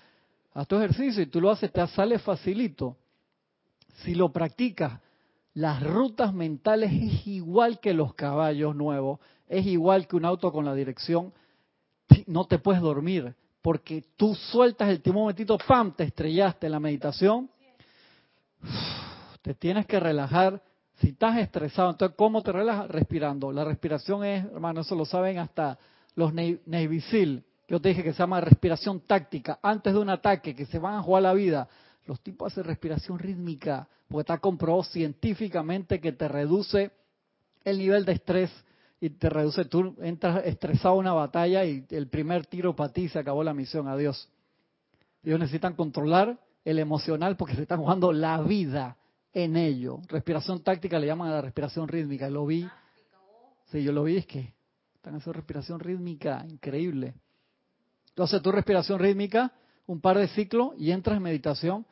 [0.54, 2.96] haz tu ejercicio y tú lo haces, te sale facilito.
[4.02, 5.00] Si lo practicas,
[5.54, 10.64] las rutas mentales es igual que los caballos nuevos, es igual que un auto con
[10.64, 11.32] la dirección.
[12.26, 13.34] No te puedes dormir
[13.66, 15.92] porque tú sueltas el último momentito, ¡pam!
[15.92, 17.50] Te estrellaste en la meditación.
[19.42, 20.62] Te tienes que relajar.
[21.00, 22.86] Si estás estresado, entonces, ¿cómo te relajas?
[22.88, 23.50] Respirando.
[23.50, 25.76] La respiración es, hermano, eso lo saben hasta
[26.14, 27.42] los Navy SEAL.
[27.66, 29.58] Yo te dije que se llama respiración táctica.
[29.60, 31.68] Antes de un ataque, que se van a jugar la vida,
[32.04, 36.92] los tipos hacen respiración rítmica, porque está comprobado científicamente que te reduce
[37.64, 38.52] el nivel de estrés
[39.00, 43.08] y te reduce, tú entras estresado a una batalla y el primer tiro para ti
[43.08, 44.28] se acabó la misión, adiós.
[45.22, 48.96] Ellos necesitan controlar el emocional porque se están jugando la vida
[49.32, 50.00] en ello.
[50.08, 52.66] Respiración táctica le llaman a la respiración rítmica, lo vi.
[53.66, 54.54] Sí, yo lo vi, es que
[54.94, 57.14] están haciendo respiración rítmica, increíble.
[58.08, 59.52] Entonces tu respiración rítmica,
[59.86, 61.86] un par de ciclos y entras en meditación.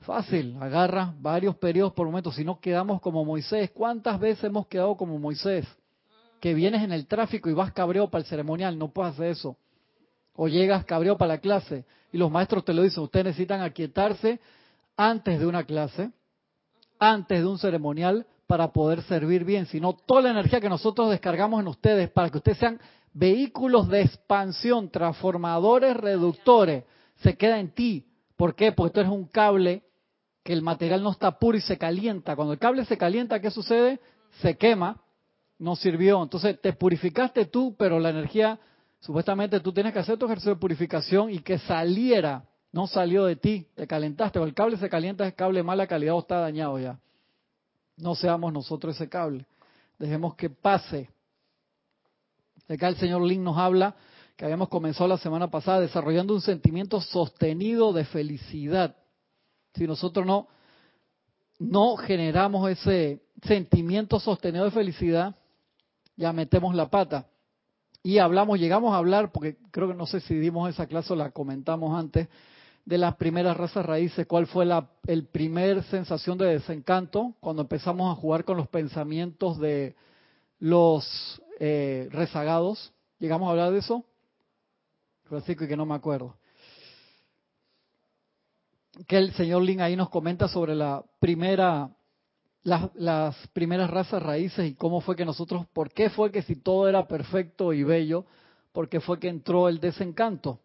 [0.00, 2.32] Fácil, agarra varios periodos por momento.
[2.32, 5.66] Si no quedamos como Moisés, ¿cuántas veces hemos quedado como Moisés?
[6.40, 9.56] Que vienes en el tráfico y vas cabreo para el ceremonial, no puedes hacer eso.
[10.34, 14.40] O llegas cabreo para la clase y los maestros te lo dicen, ustedes necesitan aquietarse
[14.96, 16.10] antes de una clase,
[16.98, 19.66] antes de un ceremonial para poder servir bien.
[19.66, 22.80] Si no, toda la energía que nosotros descargamos en ustedes para que ustedes sean
[23.12, 26.84] vehículos de expansión, transformadores, reductores,
[27.16, 28.06] se queda en ti.
[28.36, 28.72] ¿Por qué?
[28.72, 29.82] Porque tú eres un cable
[30.42, 32.36] que el material no está puro y se calienta.
[32.36, 34.00] Cuando el cable se calienta, ¿qué sucede?
[34.40, 35.02] Se quema,
[35.58, 36.22] no sirvió.
[36.22, 38.58] Entonces te purificaste tú, pero la energía,
[39.00, 43.36] supuestamente tú tienes que hacer tu ejercicio de purificación y que saliera, no salió de
[43.36, 44.38] ti, te calentaste.
[44.38, 46.98] O el cable se calienta, es cable mala calidad o está dañado ya.
[47.96, 49.44] No seamos nosotros ese cable.
[49.98, 51.10] Dejemos que pase.
[52.68, 53.96] Acá el señor Lin nos habla
[54.36, 58.94] que habíamos comenzado la semana pasada desarrollando un sentimiento sostenido de felicidad.
[59.74, 60.46] Si nosotros no,
[61.58, 65.34] no generamos ese sentimiento sostenido de felicidad,
[66.18, 67.26] ya metemos la pata.
[68.02, 71.16] Y hablamos, llegamos a hablar, porque creo que no sé si dimos esa clase o
[71.16, 72.28] la comentamos antes,
[72.84, 78.10] de las primeras razas raíces, cuál fue la el primer sensación de desencanto cuando empezamos
[78.10, 79.94] a jugar con los pensamientos de
[80.58, 82.92] los eh, rezagados.
[83.18, 84.04] ¿Llegamos a hablar de eso?
[85.24, 86.34] Francisco, y que no me acuerdo.
[89.06, 91.90] Que el señor Lin ahí nos comenta sobre la primera,
[92.62, 96.56] las, las primeras razas raíces y cómo fue que nosotros, por qué fue que si
[96.56, 98.26] todo era perfecto y bello,
[98.72, 100.60] por qué fue que entró el desencanto.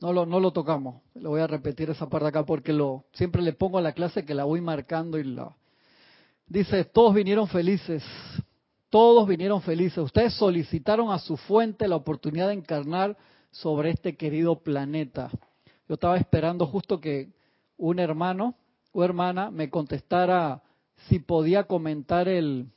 [0.00, 1.02] No lo, no lo tocamos.
[1.14, 4.24] Lo voy a repetir esa parte acá porque lo siempre le pongo a la clase
[4.24, 5.56] que la voy marcando y la
[6.46, 8.02] dice todos vinieron felices,
[8.90, 9.98] todos vinieron felices.
[9.98, 13.16] Ustedes solicitaron a su fuente la oportunidad de encarnar
[13.50, 15.30] sobre este querido planeta.
[15.88, 17.32] Yo estaba esperando justo que
[17.76, 18.56] un hermano
[18.94, 20.62] o hermana me contestara
[21.08, 22.68] si podía comentar el,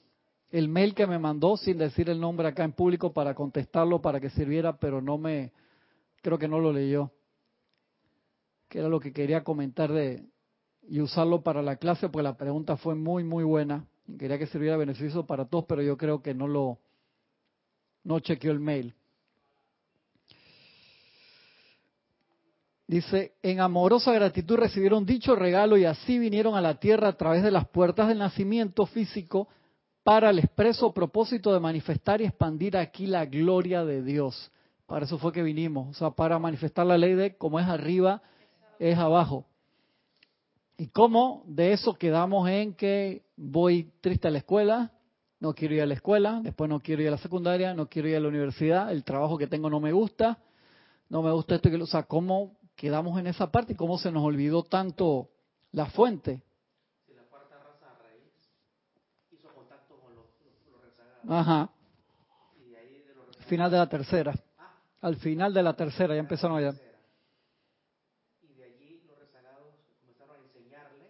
[0.50, 4.20] el mail que me mandó sin decir el nombre acá en público para contestarlo para
[4.20, 5.54] que sirviera, pero no me,
[6.22, 7.12] creo que no lo leyó.
[8.68, 10.26] Que era lo que quería comentar de
[10.90, 13.86] y usarlo para la clase, porque la pregunta fue muy, muy buena.
[14.18, 16.80] Quería que sirviera beneficio para todos, pero yo creo que no lo,
[18.04, 18.96] no chequeó el mail.
[22.88, 27.44] Dice, en amorosa gratitud recibieron dicho regalo y así vinieron a la tierra a través
[27.44, 29.50] de las puertas del nacimiento físico
[30.04, 34.52] para el expreso propósito de manifestar y expandir aquí la gloria de Dios.
[34.86, 38.22] Para eso fue que vinimos, o sea, para manifestar la ley de como es arriba,
[38.80, 39.46] es abajo.
[40.78, 44.94] ¿Y cómo de eso quedamos en que voy triste a la escuela,
[45.42, 48.08] no quiero ir a la escuela, después no quiero ir a la secundaria, no quiero
[48.08, 50.40] ir a la universidad, el trabajo que tengo no me gusta,
[51.10, 54.12] no me gusta esto, que, o sea, cómo quedamos en esa parte y cómo se
[54.12, 55.28] nos olvidó tanto
[55.72, 56.44] la fuente.
[57.06, 58.32] Si la cuarta raza raíz
[59.32, 61.30] hizo contacto con los, los, los rezagados.
[61.30, 61.70] Ajá,
[62.66, 63.46] Y de ahí de los rezagados.
[63.50, 64.34] final de la tercera.
[65.02, 66.70] Al final de la tercera ya empezaron ya.
[68.42, 71.06] Y de allí los rezagados comenzaron a enseñarle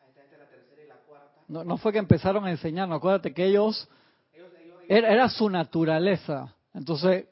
[0.00, 1.42] a esta gente la tercera y la cuarta.
[1.48, 3.88] No, no fue que empezaron a enseñarnos, acuérdate que ellos,
[4.32, 6.54] Ellos, ellos, ellos era, era su naturaleza.
[6.74, 7.26] Entonces,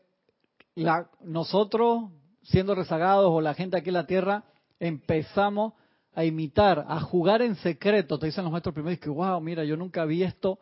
[0.75, 2.11] la, nosotros,
[2.49, 4.45] siendo rezagados o la gente aquí en la tierra,
[4.81, 5.75] empezamos
[6.15, 8.19] a imitar, a jugar en secreto.
[8.19, 10.59] Te dicen los maestros primeros que, wow, mira, yo nunca vi esto.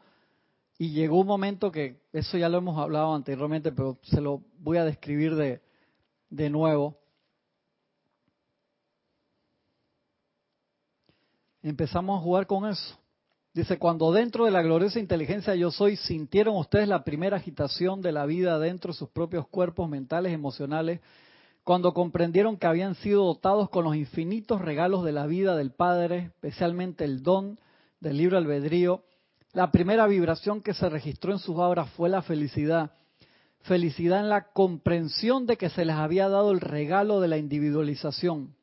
[0.79, 4.79] Y llegó un momento que, eso ya lo hemos hablado anteriormente, pero se lo voy
[4.79, 5.63] a describir de,
[6.29, 6.99] de nuevo.
[11.63, 12.99] Empezamos a jugar con eso.
[13.55, 18.13] Dice, cuando dentro de la gloriosa inteligencia yo soy, sintieron ustedes la primera agitación de
[18.13, 21.01] la vida dentro de sus propios cuerpos mentales emocionales,
[21.67, 26.27] cuando comprendieron que habían sido dotados con los infinitos regalos de la vida del Padre,
[26.27, 27.59] especialmente el don
[27.99, 29.03] del libro albedrío,
[29.53, 32.93] la primera vibración que se registró en sus obras fue la felicidad.
[33.63, 38.55] Felicidad en la comprensión de que se les había dado el regalo de la individualización.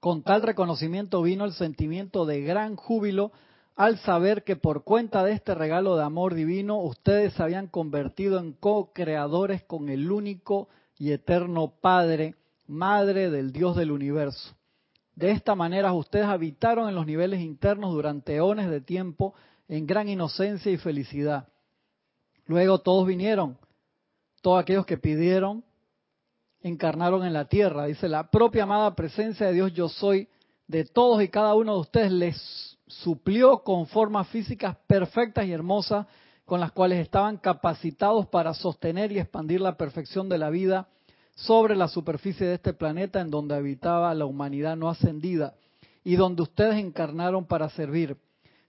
[0.00, 3.30] Con tal reconocimiento vino el sentimiento de gran júbilo
[3.76, 8.40] al saber que por cuenta de este regalo de amor divino ustedes se habían convertido
[8.40, 10.68] en co-creadores con el único
[11.02, 12.36] y eterno Padre,
[12.68, 14.54] Madre del Dios del universo.
[15.16, 19.34] De esta manera ustedes habitaron en los niveles internos durante eones de tiempo
[19.66, 21.48] en gran inocencia y felicidad.
[22.46, 23.58] Luego todos vinieron,
[24.42, 25.64] todos aquellos que pidieron,
[26.60, 27.86] encarnaron en la tierra.
[27.86, 30.28] Dice, la propia amada presencia de Dios yo soy,
[30.68, 36.06] de todos y cada uno de ustedes les suplió con formas físicas perfectas y hermosas
[36.52, 40.86] con las cuales estaban capacitados para sostener y expandir la perfección de la vida
[41.34, 45.54] sobre la superficie de este planeta en donde habitaba la humanidad no ascendida
[46.04, 48.18] y donde ustedes encarnaron para servir.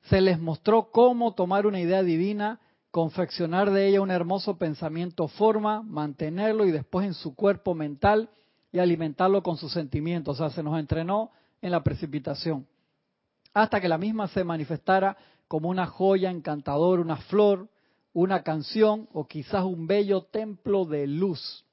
[0.03, 5.81] Se les mostró cómo tomar una idea divina, confeccionar de ella un hermoso pensamiento forma,
[5.81, 8.29] mantenerlo y después en su cuerpo mental
[8.71, 10.39] y alimentarlo con sus sentimientos.
[10.39, 11.31] O sea, se nos entrenó
[11.61, 12.65] en la precipitación
[13.53, 15.17] hasta que la misma se manifestara
[15.49, 17.67] como una joya encantadora, una flor,
[18.14, 21.66] una canción o quizás un bello templo de luz.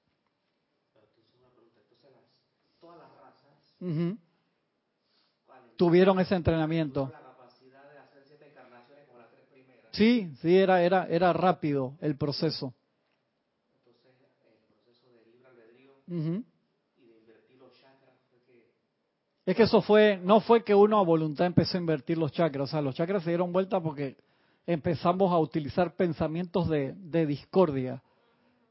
[3.81, 4.19] Ujú.
[5.47, 5.77] ¿cuáles?
[5.77, 7.13] Tuvieron ese entrenamiento.
[9.93, 12.75] Sí, sí, era, era, era rápido el proceso.
[13.85, 14.15] Entonces,
[14.47, 19.83] el proceso de libre albedrío y de invertir los chakras fue que Es que eso
[19.83, 22.95] fue, no fue que uno a voluntad empezó a invertir los chakras, o sea, los
[22.95, 24.17] chakras se dieron vuelta porque
[24.73, 28.03] empezamos a utilizar pensamientos de, discordia.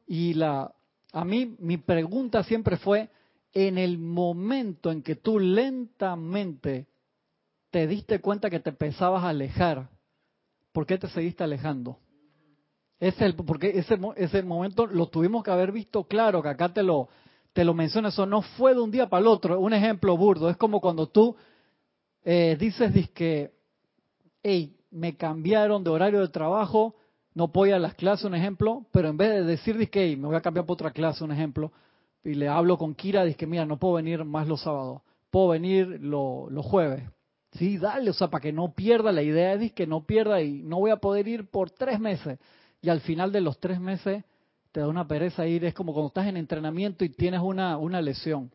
[0.07, 0.73] Y la,
[1.11, 3.09] a mí, mi pregunta siempre fue,
[3.53, 6.87] en el momento en que tú lentamente
[7.71, 9.89] te diste cuenta que te empezabas a alejar,
[10.71, 11.99] ¿por qué te seguiste alejando?
[12.99, 16.83] Es el, porque ese, ese momento lo tuvimos que haber visto claro, que acá te
[16.83, 17.09] lo,
[17.53, 19.59] te lo menciono, eso no fue de un día para el otro.
[19.59, 21.35] Un ejemplo burdo, es como cuando tú
[22.23, 23.51] eh, dices, que,
[24.43, 26.95] hey, me cambiaron de horario de trabajo,
[27.33, 30.27] no ir a las clases, un ejemplo, pero en vez de decir, que hey, me
[30.27, 31.71] voy a cambiar por otra clase, un ejemplo,
[32.23, 35.87] y le hablo con Kira, dice, mira, no puedo venir más los sábados, puedo venir
[36.01, 37.03] lo- los jueves.
[37.53, 40.61] Sí, dale, o sea, para que no pierda, la idea es que no pierda y
[40.63, 42.37] no voy a poder ir por tres meses.
[42.81, 44.23] Y al final de los tres meses
[44.71, 48.01] te da una pereza ir, es como cuando estás en entrenamiento y tienes una, una
[48.01, 48.51] lesión.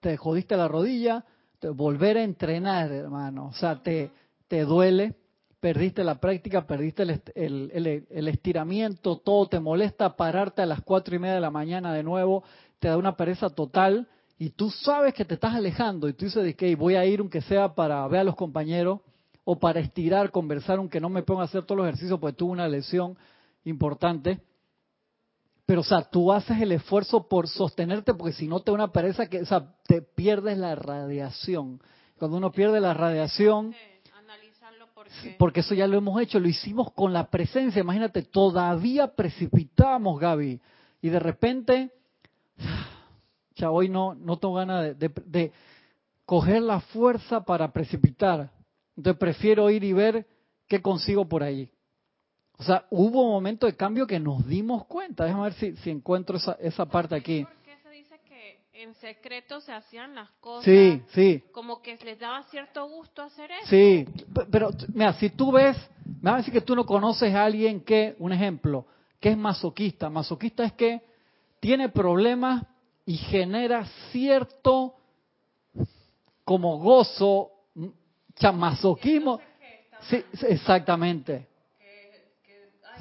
[0.00, 1.24] Te jodiste la rodilla,
[1.58, 3.46] te- volver a entrenar, hermano.
[3.46, 4.10] O sea, te,
[4.48, 5.14] te duele,
[5.60, 10.66] perdiste la práctica, perdiste el, est- el, el- el estiramiento, todo te molesta, pararte a
[10.66, 12.44] las cuatro y media de la mañana de nuevo,
[12.78, 16.54] te da una pereza total y tú sabes que te estás alejando y tú dices
[16.56, 19.00] que voy a ir aunque sea para ver a los compañeros
[19.44, 22.52] o para estirar, conversar, aunque no me ponga a hacer todos los ejercicios porque tuve
[22.52, 23.16] una lesión
[23.64, 24.40] importante.
[25.66, 28.92] Pero, o sea, tú haces el esfuerzo por sostenerte porque si no te da una
[28.92, 31.80] pereza que, o sea, te pierdes la radiación.
[32.18, 33.74] Cuando uno pierde la radiación,
[35.38, 37.80] Porque eso ya lo hemos hecho, lo hicimos con la presencia.
[37.80, 40.60] Imagínate, todavía precipitamos, Gaby.
[41.00, 41.90] Y de repente,
[43.56, 45.52] ya hoy no, no tengo ganas de
[46.24, 48.50] coger la fuerza para precipitar.
[48.96, 50.26] Entonces prefiero ir y ver
[50.66, 51.70] qué consigo por ahí.
[52.58, 55.24] O sea, hubo un momento de cambio que nos dimos cuenta.
[55.24, 57.44] Déjame ver si, si encuentro esa, esa parte aquí.
[57.44, 60.64] ¿Por qué se dice que en secreto se hacían las cosas?
[60.64, 61.42] Sí, sí.
[61.52, 63.66] Como que les daba cierto gusto hacer eso.
[63.66, 64.06] Sí,
[64.50, 65.76] pero mira, si tú ves,
[66.20, 68.86] me vas a decir que tú no conoces a alguien que, un ejemplo,
[69.20, 70.08] que es masoquista.
[70.08, 71.02] Masoquista es que
[71.60, 72.64] tiene problemas
[73.04, 74.94] y genera cierto
[76.44, 77.50] como gozo,
[78.36, 79.40] chamasoquismo.
[80.02, 81.48] Sí, exactamente.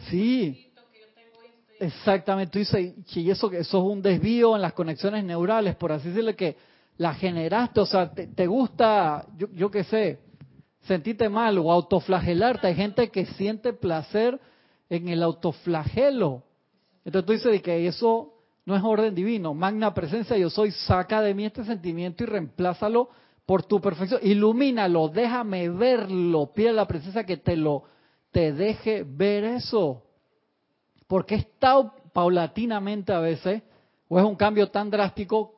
[0.09, 0.66] Sí.
[1.79, 6.09] Exactamente, tú dices, y eso, eso es un desvío en las conexiones neurales, por así
[6.09, 6.57] decirle que
[6.97, 10.19] la generaste, o sea, te, gusta, yo, yo qué sé,
[10.87, 12.67] sentirte mal o autoflagelarte.
[12.67, 14.39] Hay gente que siente placer
[14.89, 16.43] en el autoflagelo.
[17.05, 18.33] Entonces tú dices que eso
[18.65, 19.53] no es orden divino.
[19.53, 23.09] Magna presencia, yo soy, saca de mí este sentimiento y reemplázalo
[23.45, 24.19] por tu perfección.
[24.23, 26.51] Ilumínalo, déjame verlo.
[26.53, 27.83] Pide la presencia que te lo,
[28.31, 30.03] te deje ver eso.
[31.07, 33.61] Porque es tan paulatinamente a veces,
[34.09, 35.53] o es un cambio tan drástico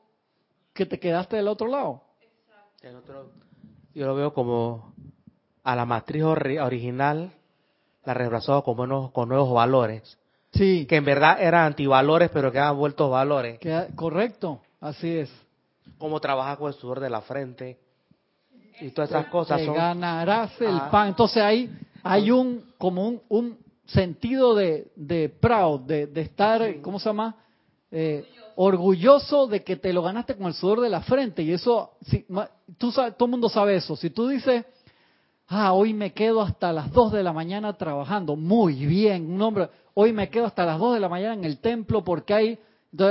[0.74, 2.04] que te quedaste del otro lado.
[2.82, 3.32] El otro-
[3.94, 4.94] yo lo veo como
[5.64, 7.32] a la matriz ori- original,
[8.06, 10.18] la reemplazado con, buenos, con nuevos valores,
[10.52, 13.60] Sí, que en verdad eran antivalores, pero que han vuelto valores.
[13.60, 15.32] queda- correcto, así es.
[16.00, 17.78] Cómo trabajar con el sudor de la frente
[18.82, 19.76] y todas esas cosas te son...
[19.76, 20.90] ganarás el Ah.
[20.90, 21.10] pan.
[21.10, 23.58] Entonces hay, hay un, como un, un
[23.94, 27.36] sentido de, de proud, de, de estar, ¿cómo se llama?
[27.92, 28.26] Eh,
[28.56, 31.42] orgulloso de que te lo ganaste con el sudor de la frente.
[31.44, 32.26] Y eso, si,
[32.78, 33.96] tú sabes, todo el mundo sabe eso.
[33.96, 34.66] Si tú dices,
[35.48, 39.70] ah, hoy me quedo hasta las 2 de la mañana trabajando, muy bien, un hombre,
[39.94, 42.60] hoy me quedo hasta las 2 de la mañana en el templo porque hay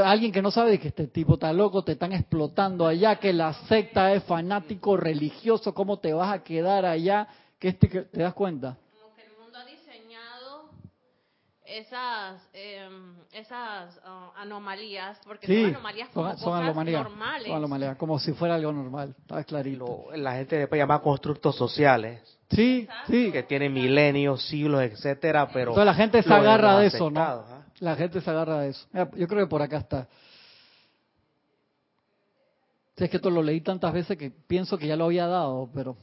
[0.05, 3.33] alguien que no sabe de que este tipo está loco, te están explotando allá, que
[3.33, 7.27] la secta es fanático religioso, ¿cómo te vas a quedar allá?
[7.59, 8.77] Que este, que- ¿Te das cuenta?
[9.01, 10.71] Como que el mundo ha diseñado
[11.69, 17.47] esas em, esas ah, anomalías, porque Sí, son anomalías como son, son cosas anomalías, normales.
[17.49, 20.07] son anomalías, como si fuera algo normal, está clarito.
[20.11, 25.73] lo- la gente después llama constructos sociales, Sí, sí, que tienen milenios, siglos, etcétera, pero...
[25.73, 27.21] Entonces la gente se agarra de eso, ¿no?
[27.21, 27.67] ¿ah?
[27.81, 28.87] La gente se agarra de eso.
[28.91, 30.09] Mira, Yo creo que por acá está.
[32.97, 35.69] Si es que esto lo leí tantas veces que pienso que ya lo había dado,
[35.75, 35.97] pero...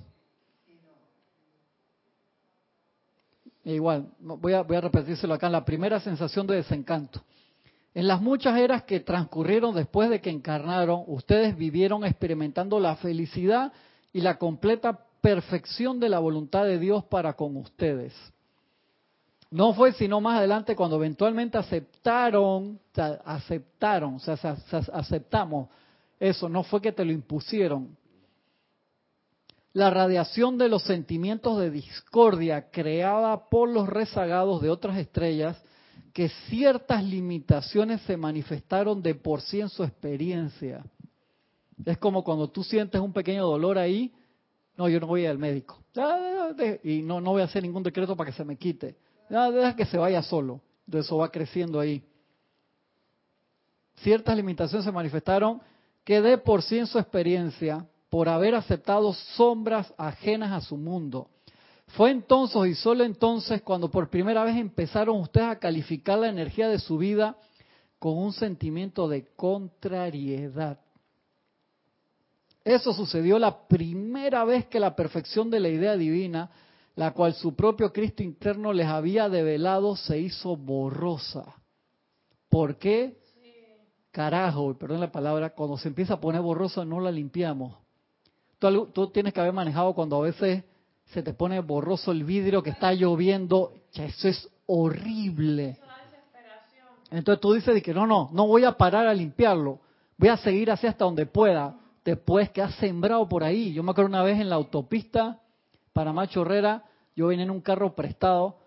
[3.65, 5.49] E Igual, voy a, voy a repetírselo acá.
[5.49, 7.21] La primera sensación de desencanto.
[7.93, 13.73] En las muchas eras que transcurrieron después de que encarnaron, ustedes vivieron experimentando la felicidad
[14.13, 18.13] y la completa perfección de la voluntad de Dios para con ustedes.
[19.49, 22.79] No fue sino más adelante cuando eventualmente aceptaron,
[23.23, 25.69] aceptaron, o sea, se- se- aceptamos
[26.19, 27.95] eso, no fue que te lo impusieron.
[29.75, 35.61] La radiación de los sentimientos de discordia creada por los rezagados de otras estrellas,
[36.13, 40.81] que ciertas limitaciones se manifestaron de por sí en su experiencia.
[41.85, 44.13] Es como cuando tú sientes un pequeño dolor ahí,
[44.77, 45.83] no, yo no voy al médico.
[46.55, 48.95] De- Y no, no voy a hacer ningún decreto para que se me quite.
[49.29, 50.61] Deja que se vaya solo.
[50.85, 52.01] Entonces eso va creciendo ahí.
[53.97, 55.61] Ciertas limitaciones se manifestaron
[56.05, 61.27] que de por sí en su experiencia, por haber aceptado sombras ajenas a su mundo.
[61.97, 66.69] Fue entonces y solo entonces cuando por primera vez empezaron ustedes a calificar la energía
[66.69, 67.35] de su vida
[67.99, 70.79] con un sentimiento de contrariedad.
[72.63, 76.51] Eso sucedió la primera vez que la perfección de la idea divina,
[76.95, 81.53] la cual su propio Cristo interno les había develado, se hizo borrosa.
[82.47, 83.17] ¿Por qué?
[84.11, 87.83] Carajo, perdón la palabra, cuando se empieza a poner borrosa no la limpiamos.
[88.93, 90.63] Tú, tienes que haber manejado cuando a veces
[91.05, 95.77] se te pone borroso el vidrio que está lloviendo, ya eso es horrible.
[97.11, 99.79] Entonces tú dices de que no, no, no voy a parar a limpiarlo,
[100.17, 101.77] voy a seguir así hasta donde pueda.
[102.03, 103.73] Después que has sembrado por ahí.
[103.73, 105.41] Yo me acuerdo una vez en la autopista
[105.93, 106.83] Panamá Chorrera,
[107.15, 108.57] yo venía en un carro prestado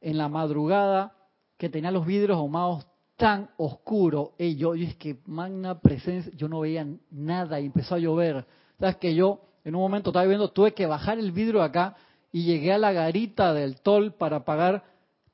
[0.00, 1.14] en la madrugada
[1.58, 2.86] que tenía los vidrios ahumados
[3.16, 4.30] tan oscuros.
[4.38, 8.46] Y yo, y es que magna presencia, yo no veía nada y empezó a llover.
[8.82, 11.94] Sabes que yo en un momento estaba viendo, tuve que bajar el vidrio acá
[12.32, 14.82] y llegué a la garita del tol para pagar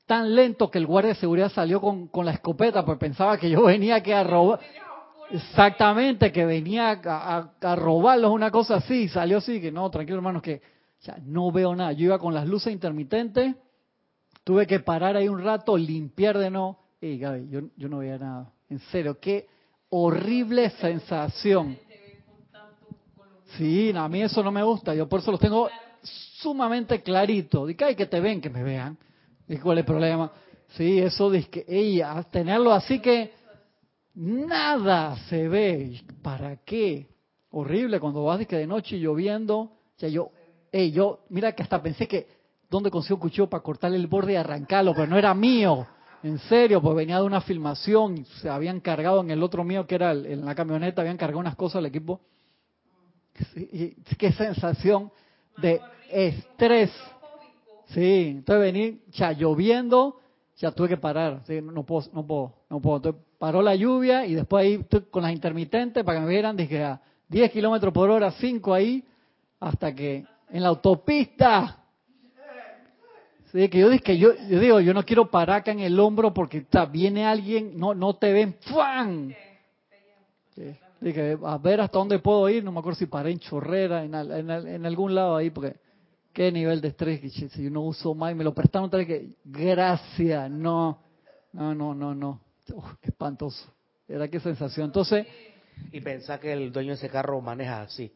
[0.04, 3.62] tan lento que el guardia de seguridad salió con, la escopeta, porque pensaba que yo
[3.64, 4.60] venía que a robar.
[5.30, 10.42] Exactamente, que venía a robarlos, una cosa así, y salió así, que no, tranquilo hermanos,
[10.42, 10.56] que
[11.00, 11.92] O sea, no veo nada.
[11.92, 13.56] Yo iba con las luces intermitentes,
[14.44, 16.80] tuve que parar ahí un rato, limpiar de no.
[17.00, 18.52] Y Gaby, yo, yo no veía nada.
[18.68, 19.46] En serio, qué
[19.88, 21.78] horrible sensación.
[23.58, 24.94] Sí, a mí eso no me gusta.
[24.94, 25.68] Yo por eso los tengo
[26.40, 27.66] sumamente clarito.
[27.66, 28.96] Dice, ay, que te ven, que me vean.
[29.48, 30.30] ¿Y cuál es el problema?
[30.68, 33.32] Sí, eso dice que ella, tenerlo así que
[34.14, 36.00] nada se ve.
[36.22, 37.08] ¿Para qué?
[37.50, 39.72] Horrible cuando vas que de noche lloviendo.
[39.98, 40.30] Ya yo,
[40.70, 42.28] ey, yo, mira que hasta pensé que,
[42.70, 44.94] ¿dónde consigo un cuchillo para cortarle el borde y arrancarlo?
[44.94, 45.84] Pero no era mío.
[46.22, 49.96] En serio, pues venía de una filmación, se habían cargado en el otro mío que
[49.96, 52.20] era en la camioneta, habían cargado unas cosas al equipo.
[54.18, 55.10] Qué sensación
[55.56, 55.80] de
[56.10, 56.90] estrés.
[57.86, 60.20] Sí, entonces vení, ya lloviendo,
[60.56, 62.96] ya tuve que parar, sí, no, puedo, no puedo, no puedo.
[62.96, 66.84] Entonces paró la lluvia y después ahí con las intermitentes para que me vieran, dije
[66.84, 69.04] a 10 kilómetros por hora, 5 ahí,
[69.60, 71.78] hasta que en la autopista
[73.52, 75.98] Sí, que yo dije que yo, yo digo, yo no quiero parar acá en el
[75.98, 79.34] hombro porque está, viene alguien, no, no te ven, ¡fuan!
[81.00, 84.14] Dije, a ver hasta dónde puedo ir, no me acuerdo si paré en Chorrera, en,
[84.50, 85.76] en, algún lado ahí, porque
[86.32, 89.06] qué nivel de estrés, que si yo no uso más y me lo prestaron vez,
[89.06, 90.98] que gracias, no,
[91.52, 92.40] no, no, no, no,
[93.02, 93.72] espantoso,
[94.08, 94.86] era qué sensación.
[94.86, 95.26] Entonces...
[95.92, 98.12] Y pensar que el dueño de ese carro maneja así.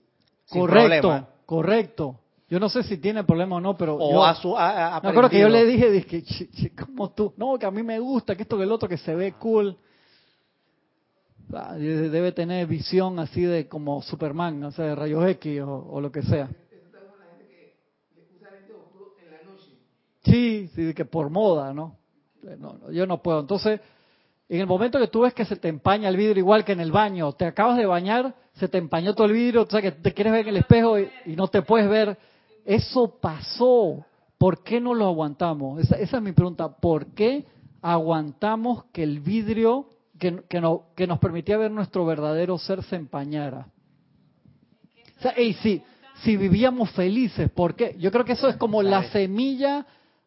[0.48, 2.18] Correcto, correcto.
[2.52, 3.96] Yo no sé si tiene problema o no, pero.
[3.96, 4.54] O yo, a su.
[4.58, 7.98] A, me acuerdo que yo le dije, dije, como tú, no, que a mí me
[7.98, 9.74] gusta, que esto que el otro, que se ve cool.
[11.52, 16.10] Ah, debe tener visión así de como Superman, o sea, de rayos X o, lo
[16.10, 16.48] que sea.
[20.24, 21.96] Sí, sí, que por moda, ¿no?
[22.58, 22.90] ¿no?
[22.90, 23.40] Yo no puedo.
[23.40, 23.80] Entonces,
[24.48, 26.80] en el momento que tú ves que se te empaña el vidrio igual que en
[26.80, 29.92] el baño, te acabas de bañar, se te empañó todo el vidrio, o sea que
[29.92, 32.16] te quieres ver en el espejo y no te puedes ver
[32.64, 34.04] eso pasó.
[34.38, 35.80] ¿Por qué no lo aguantamos?
[35.80, 36.68] Esa, es mi pregunta.
[36.68, 37.46] ¿Por qué
[37.80, 39.86] aguantamos que el vidrio
[40.22, 43.66] que, que, no, que nos permitía ver nuestro verdadero ser se empañara?
[45.18, 45.82] O sea, si,
[46.22, 47.96] si vivíamos felices, ¿por qué?
[47.98, 49.84] Yo creo que eso es como la semilla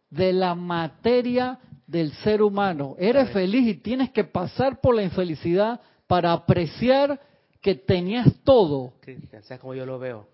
[0.09, 2.97] de la materia del ser humano.
[2.99, 7.21] Eres feliz y tienes que pasar por la infelicidad para apreciar
[7.61, 8.95] que tenías todo.
[9.43, 10.27] ¿Sabes cómo yo lo veo?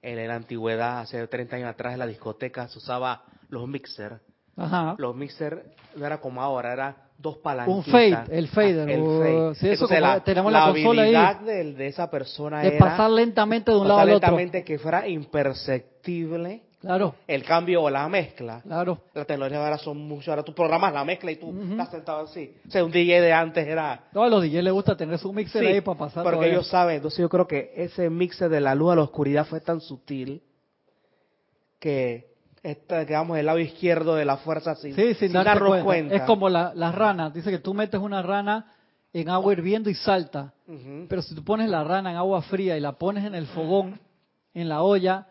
[0.00, 4.20] en la antigüedad, hace 30 años atrás, en la discoteca se usaba los mixer.
[4.58, 4.94] Ajá.
[4.98, 5.64] Los mixer
[5.96, 7.86] no era como ahora, era dos palanquitas.
[7.86, 8.90] Un fade, el fader.
[8.90, 9.54] El fade.
[9.56, 13.88] Sí, eso la, tenemos la, habilidad De, de, esa persona de pasar lentamente de un
[13.88, 14.28] lado al otro.
[14.28, 17.16] lentamente que fuera imperceptible Claro.
[17.26, 18.60] El cambio o la mezcla.
[18.62, 19.00] Claro.
[19.12, 20.30] La tecnología ahora son mucho.
[20.30, 22.54] Ahora tú programas la mezcla y tú estás sentado así.
[22.66, 24.04] O sea, un DJ de antes era.
[24.12, 26.22] No, a los DJ les gusta tener su mixer ahí para pasar.
[26.22, 26.96] Porque ellos saben.
[26.96, 30.40] Entonces yo creo que ese mixer de la luz a la oscuridad fue tan sutil
[31.80, 32.27] que
[32.70, 36.14] este, quedamos del lado izquierdo de la fuerza sin, sí, sin, darnos cuenta.
[36.14, 37.32] Es como la, las ranas.
[37.32, 38.72] Dice que tú metes una rana
[39.12, 40.52] en agua hirviendo y salta.
[41.08, 43.98] Pero si tú pones la rana en agua fría y la pones en el fogón,
[44.52, 45.28] en la olla,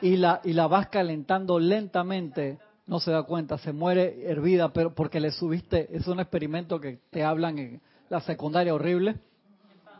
[0.00, 4.94] y la, y la vas calentando lentamente, no se da cuenta, se muere hervida, pero
[4.94, 9.16] porque le subiste, es un experimento que te hablan en la secundaria horrible,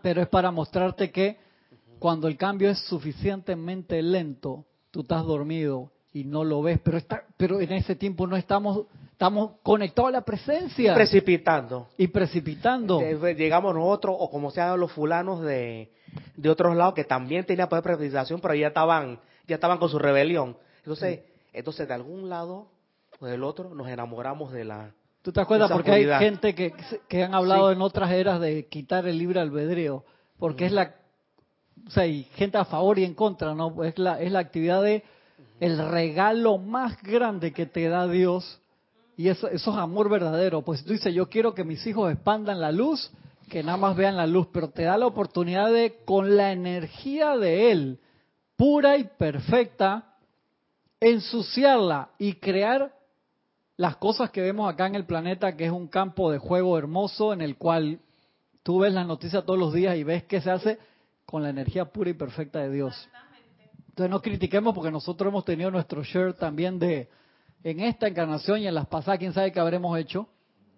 [0.00, 1.36] pero es para mostrarte que
[1.98, 7.24] cuando el cambio es suficientemente lento, tú estás dormido y no lo ves, pero está,
[7.36, 10.94] pero en ese tiempo no estamos estamos conectados a la presencia.
[10.94, 11.86] Precipitando.
[11.96, 13.00] Y precipitando.
[13.00, 15.92] Llegamos nosotros, o como sean los fulanos de,
[16.36, 19.88] de otros lados, que también tenían poder de precipitación, pero ya estaban ya estaban con
[19.88, 20.56] su rebelión.
[20.78, 21.20] Entonces,
[21.52, 22.68] entonces de algún lado
[23.20, 24.92] o del otro nos enamoramos de la...
[25.22, 25.70] ¿Tú te acuerdas?
[25.70, 26.74] Porque hay gente que,
[27.08, 30.04] que han hablado en otras eras de quitar el libre albedrío,
[30.38, 30.96] porque es la...
[31.86, 33.84] O sea, hay gente a favor y en contra, ¿no?
[33.84, 35.04] Es la, es la actividad de
[35.60, 38.60] el regalo más grande que te da Dios
[39.16, 40.62] y eso, eso es amor verdadero.
[40.62, 43.10] Pues tú dices, yo quiero que mis hijos expandan la luz,
[43.48, 47.36] que nada más vean la luz, pero te da la oportunidad de, con la energía
[47.36, 48.00] de Él,
[48.56, 50.16] pura y perfecta,
[51.00, 52.94] ensuciarla y crear
[53.76, 57.32] las cosas que vemos acá en el planeta, que es un campo de juego hermoso
[57.32, 58.00] en el cual
[58.62, 60.78] tú ves las noticias todos los días y ves qué se hace
[61.26, 63.08] con la energía pura y perfecta de Dios.
[63.92, 67.10] Entonces no critiquemos porque nosotros hemos tenido nuestro share también de,
[67.62, 70.28] en esta encarnación y en las pasadas, quién sabe qué habremos hecho,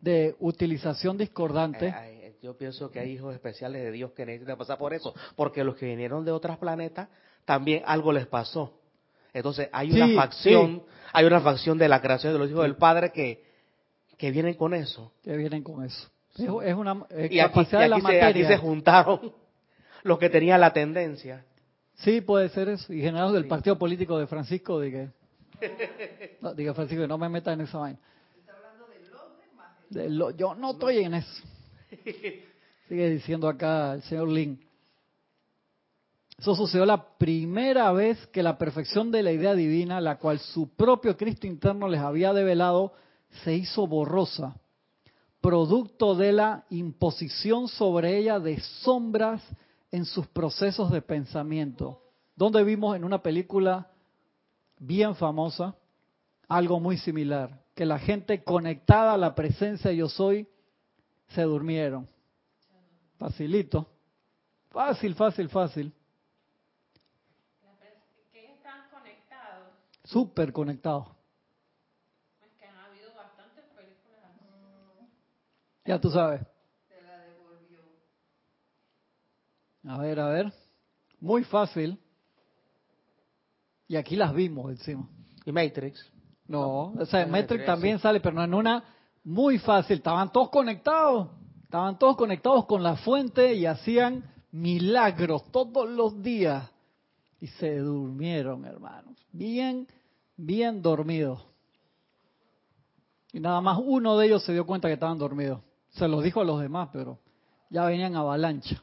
[0.00, 1.94] de utilización discordante.
[2.42, 5.76] yo pienso que hay hijos especiales de Dios que necesitan pasar por eso, porque los
[5.76, 7.08] que vinieron de otros planetas
[7.44, 8.80] también algo les pasó.
[9.32, 13.12] Entonces hay una facción, hay una facción de la creación de los hijos del Padre
[13.12, 13.44] que,
[14.18, 15.12] que vienen con eso.
[15.22, 16.10] Que vienen con eso.
[16.36, 17.64] Es, una y aquí,
[18.44, 19.32] se, juntaron
[20.02, 21.44] los que tenían la tendencia.
[21.97, 22.92] Sí, puede ser eso.
[22.92, 25.09] Y general del partido político de Francisco, de que...
[26.40, 27.99] No, diga Francisco, no me meta en esa vaina.
[29.88, 31.42] De lo, yo no estoy en eso.
[32.88, 34.61] Sigue diciendo acá el señor Lin.
[36.38, 40.68] Eso sucedió la primera vez que la perfección de la idea divina, la cual su
[40.74, 42.92] propio Cristo interno les había develado,
[43.45, 44.57] se hizo borrosa,
[45.40, 49.42] producto de la imposición sobre ella de sombras
[49.95, 52.03] en sus procesos de pensamiento.
[52.34, 53.92] Donde vimos en una película
[54.76, 55.76] bien famosa
[56.49, 60.49] algo muy similar, que la gente conectada a la presencia yo soy
[61.28, 62.09] se durmieron.
[63.18, 63.86] Facilito.
[64.70, 65.92] Fácil, fácil, fácil.
[68.32, 69.68] que están conectados.
[70.03, 71.07] Súper conectados.
[72.42, 74.32] Es que han habido bastantes películas.
[75.84, 76.40] Ya tú sabes.
[79.87, 80.53] A ver, a ver.
[81.20, 81.99] Muy fácil.
[83.89, 85.09] Y aquí las vimos encima.
[85.45, 86.11] ¿Y Matrix?
[86.47, 88.03] No, o sea, Ah, tres, también sí.
[88.03, 88.85] sale, pero en una
[89.24, 89.99] muy fácil.
[89.99, 91.28] Estaban todos conectados.
[91.62, 96.70] Estaban todos conectados con la fuente y hacían milagros todos los días.
[97.41, 99.14] Y se durmieron, hermanos.
[99.32, 99.87] Bien,
[100.37, 101.45] bien dormidos.
[103.32, 105.61] Y nada más uno de ellos se dio cuenta que estaban dormidos.
[105.91, 107.18] Se los dijo a los demás, pero
[107.70, 108.82] ya venían avalancha.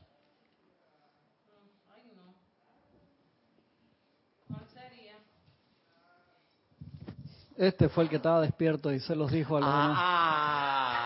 [7.62, 9.98] Este fue el que estaba despierto y se los dijo a los demás.
[10.02, 11.04] Ah.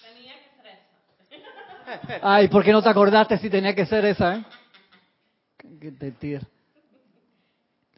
[0.00, 2.20] Tenía que ser esa.
[2.22, 4.44] Ay, ¿por qué no te acordaste si tenía que ser esa, eh?
[5.80, 6.46] Que te tira.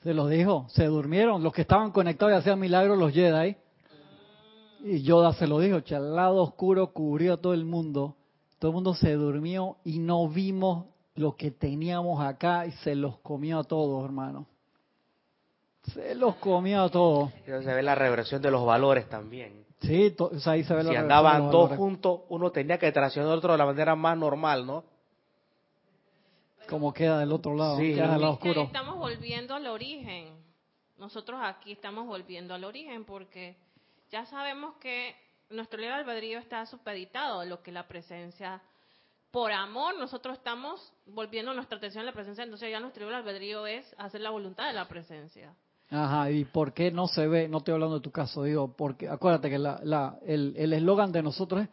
[0.03, 1.43] Se los dijo, se durmieron.
[1.43, 3.55] Los que estaban conectados y hacían milagros, los Jedi.
[4.85, 8.17] Y Yoda se lo dijo, al lado oscuro cubrió a todo el mundo.
[8.59, 10.87] Todo el mundo se durmió y no vimos
[11.17, 14.47] lo que teníamos acá y se los comió a todos, hermano.
[15.95, 17.31] Se los comió a todos.
[17.45, 19.65] Se ve la reversión de los valores también.
[19.81, 22.51] Sí, to- o sea, ahí se ve la Si reversión de andaban dos juntos, uno
[22.51, 24.85] tenía que traicionar al otro de la manera más normal, ¿no?
[26.69, 27.95] Como queda del otro lado, Sí.
[27.95, 28.63] queda del lado oscuro.
[28.63, 30.35] estamos volviendo al origen.
[30.99, 33.57] Nosotros aquí estamos volviendo al origen porque
[34.11, 35.15] ya sabemos que
[35.51, 38.61] nuestro libre albedrío está supeditado a lo que la presencia,
[39.31, 43.67] por amor, nosotros estamos volviendo nuestra atención a la presencia, entonces ya nuestro libre albedrío
[43.67, 45.55] es hacer la voluntad de la presencia.
[45.91, 47.49] Ajá, ¿y por qué no se ve?
[47.49, 51.13] No estoy hablando de tu caso, digo, porque acuérdate que la, la, el el eslogan
[51.13, 51.69] de nosotros es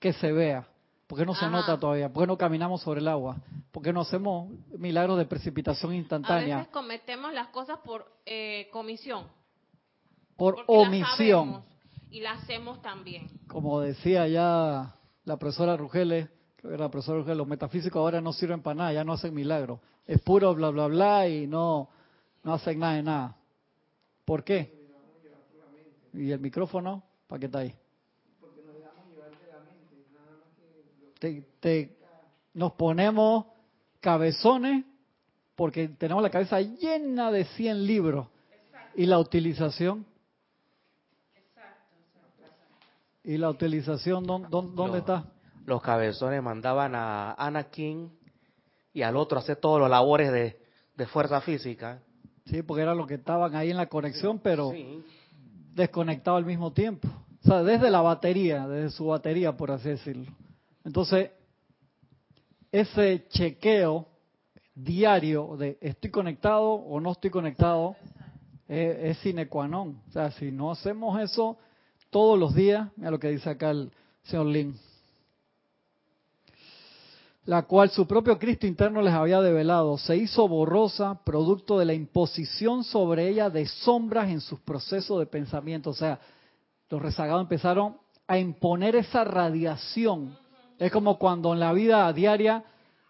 [0.00, 0.66] que se vea.
[1.06, 2.12] ¿Por qué no se nota todavía?
[2.12, 3.36] ¿Por qué no caminamos sobre el agua?
[3.72, 4.48] ¿Por qué no hacemos
[4.78, 6.58] milagros de precipitación A instantánea?
[6.58, 9.24] veces cometemos las cosas por eh, comisión.
[10.36, 11.62] Por porque omisión.
[12.10, 13.28] y la hacemos también.
[13.48, 14.94] Como decía ya
[15.24, 18.74] la profesora Rugeles, creo que era la profesora Rugeles, los metafísicos ahora no sirven para
[18.76, 19.80] nada, ya no hacen milagros.
[20.06, 21.88] Es puro bla, bla, bla y no,
[22.44, 23.36] no hacen nada de nada.
[24.30, 24.72] ¿Por qué?
[26.12, 27.02] ¿Y el micrófono?
[27.26, 27.74] ¿Para qué está ahí?
[31.18, 31.96] Te, te-
[32.54, 33.46] nos ponemos
[33.98, 34.84] cabezones
[35.56, 38.28] porque tenemos la cabeza llena de 100 libros.
[38.94, 40.06] ¿Y la utilización?
[43.24, 45.24] ¿Y la utilización dónde, dónde, está?
[45.66, 48.16] Los cabezones mandaban a Anakin
[48.92, 50.62] y al otro a hacer todos los labores de,
[50.96, 52.00] de fuerza física.
[52.46, 55.02] Sí, porque eran los que estaban ahí en la conexión, pero Sí.
[55.74, 57.08] desconectado al mismo tiempo.
[57.42, 60.30] O sea, desde la batería, desde su batería, por así decirlo.
[60.84, 61.30] Entonces,
[62.72, 64.06] ese chequeo
[64.74, 67.96] diario de estoy conectado o no estoy conectado
[68.68, 70.00] es, es sine qua non.
[70.08, 71.58] O sea, si no hacemos eso
[72.10, 73.90] todos los días, mira lo que dice acá el
[74.22, 74.74] señor Lin,
[77.44, 81.94] la cual su propio Cristo interno les había develado, se hizo borrosa producto de la
[81.94, 85.90] imposición sobre ella de sombras en sus procesos de pensamiento.
[85.90, 86.20] O sea,
[86.90, 90.36] los rezagados empezaron a imponer esa radiación.
[90.78, 92.62] Es como cuando en la vida diaria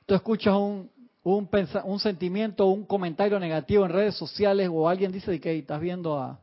[0.06, 0.90] tú escuchas un,
[1.24, 1.48] un,
[1.84, 6.18] un sentimiento, un comentario negativo en redes sociales o alguien dice que "Ey, estás viendo
[6.18, 6.40] a,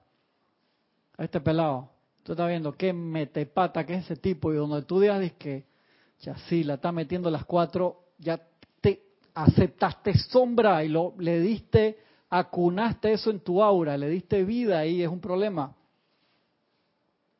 [1.17, 1.89] a este pelado.
[2.23, 5.65] Tú estás viendo qué metepata que es ese tipo y donde tú digas que
[6.19, 8.39] ya sí, la está metiendo las cuatro, ya
[8.81, 9.01] te
[9.33, 11.99] aceptaste sombra y lo, le diste,
[12.29, 15.75] acunaste eso en tu aura, le diste vida y es un problema.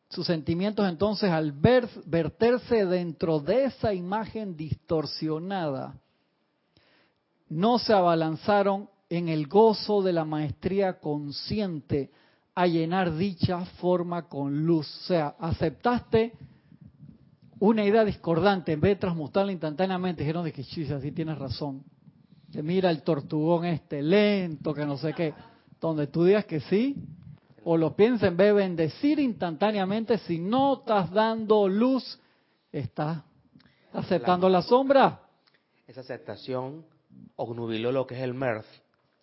[0.10, 5.96] Sus sentimientos entonces al ver, verterse dentro de esa imagen distorsionada,
[7.50, 12.12] no se abalanzaron en el gozo de la maestría consciente
[12.56, 14.88] a llenar dicha forma con luz.
[15.04, 16.34] O sea, aceptaste
[17.60, 21.84] una idea discordante, en vez de transmutarla instantáneamente, dijeron de que así tienes razón.
[22.52, 25.34] Que mira el tortugón este lento, que no sé qué.
[25.82, 26.96] Donde tú digas que sí,
[27.64, 30.18] o lo piensen, ve bendecir instantáneamente.
[30.20, 32.20] Si no estás dando luz,
[32.72, 33.22] estás
[33.94, 35.20] aceptando la sombra.
[35.88, 36.86] Esa aceptación
[37.36, 38.66] obnubiló lo que es el MERF.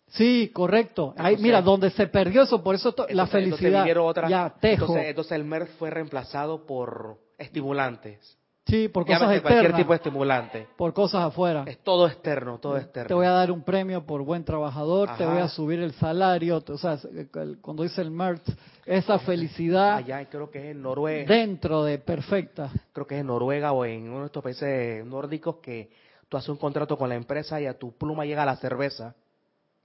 [0.07, 1.13] Sí, correcto.
[1.17, 3.87] Ahí, mira, donde se perdió eso, por eso la felicidad.
[3.87, 4.85] entonces otras- ya, tejo.
[4.85, 8.37] Entonces, entonces el MERF fue reemplazado por estimulantes.
[8.67, 9.79] sí, por cosas Llámese cualquier externas.
[9.81, 10.67] tipo de estimulante.
[10.75, 11.63] Por cosas afuera.
[11.67, 13.07] Es todo externo, todo externo.
[13.07, 16.63] Te voy a dar un premio por buen trabajador, te voy a subir el salario,
[16.67, 18.47] o sea, el- cuando dice el MERT,
[18.85, 21.27] esa felicidad Allá creo que es en Noruega.
[21.31, 22.71] dentro de perfecta.
[22.91, 25.91] creo que es en Noruega o en uno de estos países nórdicos que
[26.27, 29.13] tú haces un contrato con la empresa y a tu pluma llega la cerveza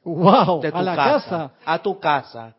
[0.02, 0.62] ¡Wow!
[0.62, 1.52] de tu A la casa, casa.
[1.66, 2.54] a tu casa.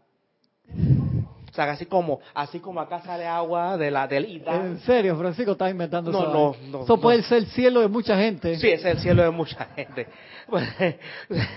[1.52, 4.56] O sea, así como así como acá sale agua de la del Ida.
[4.56, 6.68] En serio, Francisco está inventando No, esa no, vaina.
[6.72, 7.02] no, Eso no.
[7.02, 8.56] puede ser el cielo de mucha gente.
[8.58, 10.08] Sí, es el cielo de mucha gente.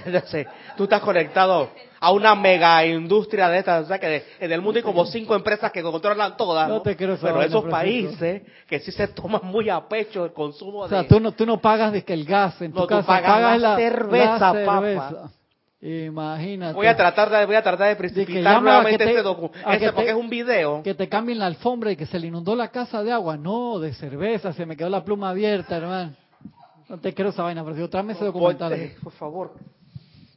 [0.06, 1.70] no sé, tú estás conectado
[2.00, 5.04] a una mega industria de estas, o sea que de- en el mundo hay como
[5.06, 6.68] cinco empresas que controlan todas.
[6.68, 6.82] No ¿no?
[6.82, 10.80] te creo esa Pero esos países que sí se toman muy a pecho el consumo
[10.80, 12.82] O sea, de tú no, tú no pagas de que el gas en tu No,
[12.86, 15.30] tú casa, pagas la la cerveza, la papá.
[15.86, 16.72] Imagínate.
[16.74, 19.04] Voy a tratar de, voy a tratar de precipitar nuevamente este
[19.74, 20.82] este que porque te- es un video.
[20.82, 23.36] Que te cambien la alfombra y que se le inundó la casa de agua.
[23.36, 26.14] No, de cerveza, se me quedó la pluma abierta, hermano.
[26.88, 27.90] No te creo esa vaina, Francisco.
[27.90, 28.70] Tráeme ese documental.
[28.72, 29.54] Por, eh, por favor.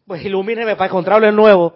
[0.06, 1.74] Pues ilumíneme para encontrarlo de nuevo.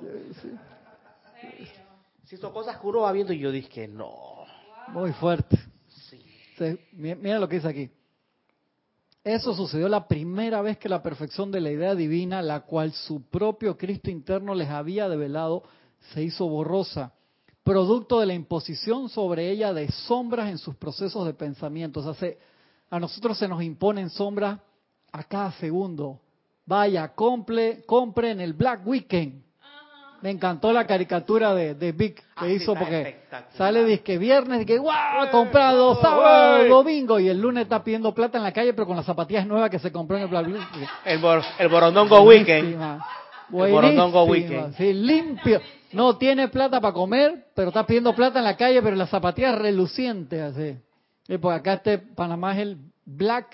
[2.26, 4.12] Si son cosas que uno va viendo y yo dije no.
[4.90, 5.58] Muy fuerte.
[6.58, 6.78] Sí.
[6.94, 7.90] Mira lo que dice aquí.
[9.24, 13.22] Eso sucedió la primera vez que la perfección de la idea divina, la cual su
[13.30, 15.64] propio Cristo interno les había develado,
[16.14, 17.14] se hizo borrosa,
[17.64, 22.00] producto de la imposición sobre ella de sombras en sus procesos de pensamiento.
[22.00, 22.40] O sea, se-
[22.90, 24.60] a nosotros se nos imponen sombras
[25.12, 26.20] a cada segundo.
[26.66, 29.44] Vaya, compre, compre en el Black Weekend.
[30.22, 33.22] Me encantó la caricatura de, de Vic que Ah, hizo porque
[33.58, 38.44] sale disque viernes, que guau, comprado sábado, domingo y el lunes está pidiendo plata en
[38.44, 40.30] la calle pero con las zapatillas nuevas que se compró en el.
[41.06, 42.80] El, bor- el Borondongo Weekend.
[43.52, 44.76] El Borondongo Weekend.
[44.78, 45.60] Sí, limpio.
[45.94, 49.58] No tiene plata para comer, pero está pidiendo plata en la calle, pero las zapatillas
[49.58, 50.78] relucientes así.
[51.28, 53.48] Y pues acá este Panamá es el Black,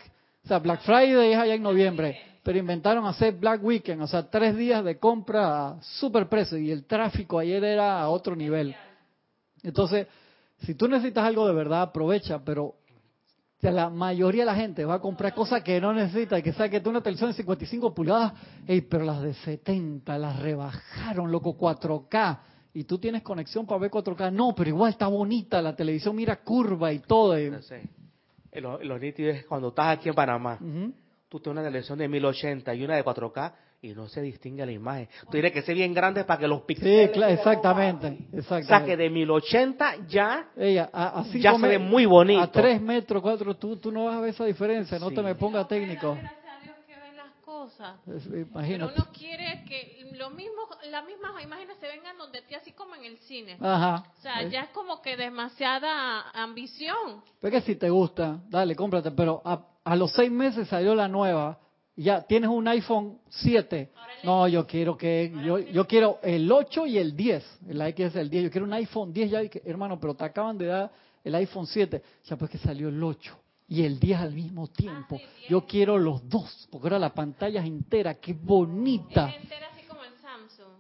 [0.44, 4.30] o sea, Black Friday es allá en noviembre, pero inventaron hacer Black Weekend, o sea,
[4.30, 8.74] tres días de compra a super precio y el tráfico ayer era a otro nivel.
[9.64, 10.08] Entonces,
[10.60, 12.76] si tú necesitas algo de verdad, aprovecha, pero
[13.60, 16.80] la mayoría de la gente va a comprar cosas que no necesita, que sabe que
[16.80, 18.32] tú una televisión de 55 pulgadas,
[18.66, 22.40] ey, pero las de 70 las rebajaron, loco, 4K.
[22.76, 24.32] Y tú tienes conexión para ver 4K.
[24.32, 27.38] No, pero igual está bonita la televisión, mira curva y todo.
[27.38, 27.82] y- No sé.
[28.54, 30.58] Lo, lo nítido es cuando estás aquí en Panamá.
[31.30, 33.52] Tú tienes una televisión de 1080 y una de 4K
[33.82, 35.10] y no se distingue la imagen.
[35.26, 37.12] Tú tienes que ser bien grande para que los Sí, píxeles...
[37.12, 38.98] cla- exactamente, O sea que exactamente.
[38.98, 40.48] de 1080 ya...
[40.56, 42.42] Ella, a, a cinco Ya se ve muy bonito.
[42.42, 45.16] A 3 metros, 4, tú, tú no vas a ver esa diferencia, no Sí.
[45.16, 46.14] te me pongas técnico.
[46.16, 47.32] Gracias a Dios que ve las
[47.68, 48.00] cosas.
[48.06, 52.96] Pero uno quiere que lo mismo, las mismas imágenes se vengan donde ti, así como
[52.96, 53.58] en el cine.
[53.60, 54.04] Ajá.
[54.18, 57.22] O sea, ya es como que demasiada ambición.
[57.40, 59.12] Pero que si te gusta, dale, cómprate.
[59.12, 61.60] Pero a, a los seis meses salió la nueva.
[61.96, 63.92] Ya tienes un iPhone 7.
[64.24, 67.60] No, yo quiero que yo yo quiero el 8 y el 10.
[67.70, 68.44] El X es el 10.
[68.46, 70.92] Yo quiero un iPhone 10 ya, hermano, pero te acaban de dar
[71.24, 72.02] el iPhone 7.
[72.26, 75.20] Ya pues que salió el 8 y el 10 al mismo tiempo.
[75.50, 79.30] Yo quiero los dos, porque ahora la pantalla es entera, qué bonita.
[79.30, 80.74] Es entera así como el Samsung,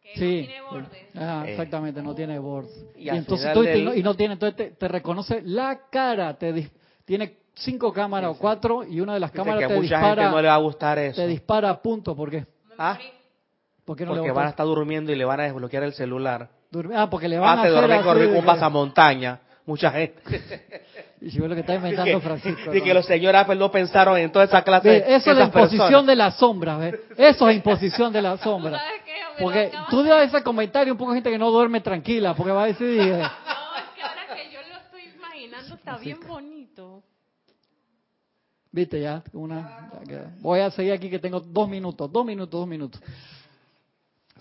[0.00, 1.16] que Sí, no tiene bordes.
[1.16, 1.50] ah, Eh.
[1.50, 2.86] exactamente, no tiene bordes.
[2.96, 5.80] Y Y, entonces tú- y del- no- y no tiene, entonces te, te reconoce la
[5.90, 6.70] cara, te
[7.04, 9.88] tiene cinco cámaras o cuatro y una de las Dice cámaras que a te mucha
[10.00, 11.20] gente no le dispara, va a gustar eso.
[11.20, 12.46] te dispara a punto, ¿por qué?
[12.78, 12.98] ¿Ah?
[13.84, 14.40] ¿Por qué no le Porque gusta?
[14.40, 16.48] van a estar durmiendo y le van a desbloquear el celular.
[16.70, 19.40] Durmi- Ah, porque le van a Hace hacer dormir así que- pasamontaña.
[19.66, 20.22] Mucha gente.
[21.24, 22.74] Y si ves lo que está inventando Francisco.
[22.74, 22.84] Y ¿no?
[22.84, 25.78] que los señores Apple no pensaron en toda esa clase de Eso es la imposición
[25.86, 26.06] personas.
[26.06, 26.94] de la sombra, ¿ves?
[27.16, 28.78] Eso es imposición de la sombra.
[28.78, 29.12] ¿Sabes qué?
[29.42, 32.50] Porque tú de- das ese comentario, un poco de gente que no duerme tranquila, porque
[32.52, 36.18] va a decir, eh, No, es que ahora que yo lo estoy imaginando está bien
[36.26, 37.02] bonito.
[38.72, 39.90] Viste ya, una.
[40.08, 40.32] ya.
[40.40, 43.00] Voy a seguir aquí que tengo dos minutos, dos minutos, dos minutos.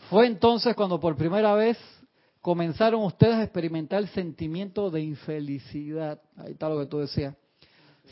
[0.09, 1.77] Fue entonces cuando por primera vez
[2.41, 6.21] comenzaron ustedes a experimentar el sentimiento de infelicidad.
[6.35, 7.35] Ahí está lo que tú decías.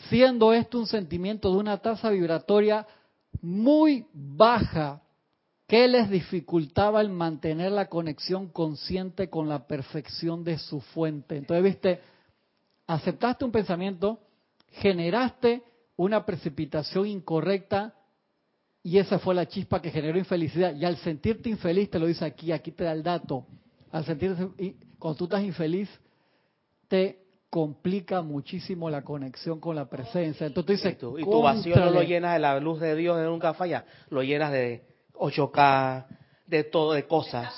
[0.09, 2.85] Siendo esto un sentimiento de una tasa vibratoria
[3.41, 5.01] muy baja
[5.67, 11.37] que les dificultaba el mantener la conexión consciente con la perfección de su fuente.
[11.37, 11.99] Entonces, viste,
[12.87, 14.19] aceptaste un pensamiento,
[14.71, 15.63] generaste
[15.95, 17.93] una precipitación incorrecta
[18.81, 20.75] y esa fue la chispa que generó infelicidad.
[20.75, 23.45] Y al sentirte infeliz, te lo dice aquí, aquí te da el dato.
[23.91, 25.89] Al sentirte, y cuando tú estás infeliz,
[26.87, 30.45] te complica muchísimo la conexión con la presencia.
[30.45, 32.95] Entonces tú dices, y tu, y tu vacío no lo llenas de la luz de
[32.95, 34.83] Dios, de nunca falla, lo llenas de
[35.13, 36.05] 8K,
[36.45, 37.53] de todo, de cosas.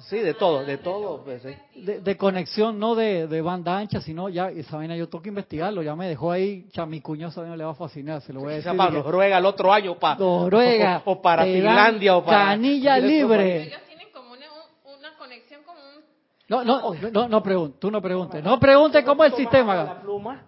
[0.00, 1.24] Sí, de todo, de todo.
[1.24, 5.22] Pues, de, de, conexión, no de, de, banda ancha, sino ya, esa vaina yo tengo
[5.22, 8.20] que investigarlo, ya me dejó ahí, ya mi cuño esa vaina le va a fascinar,
[8.20, 8.76] se lo voy a decir.
[8.76, 12.44] Para Noruega el otro año, para Noruega, o, o para Finlandia, o para...
[12.46, 13.62] Canilla libre.
[13.62, 14.46] Ellos tienen como una,
[14.84, 16.04] una conexión como un...
[16.48, 19.74] No, no, no, no preguntes, tú no preguntes, no preguntes cómo es el sistema.
[19.74, 20.46] La pluma,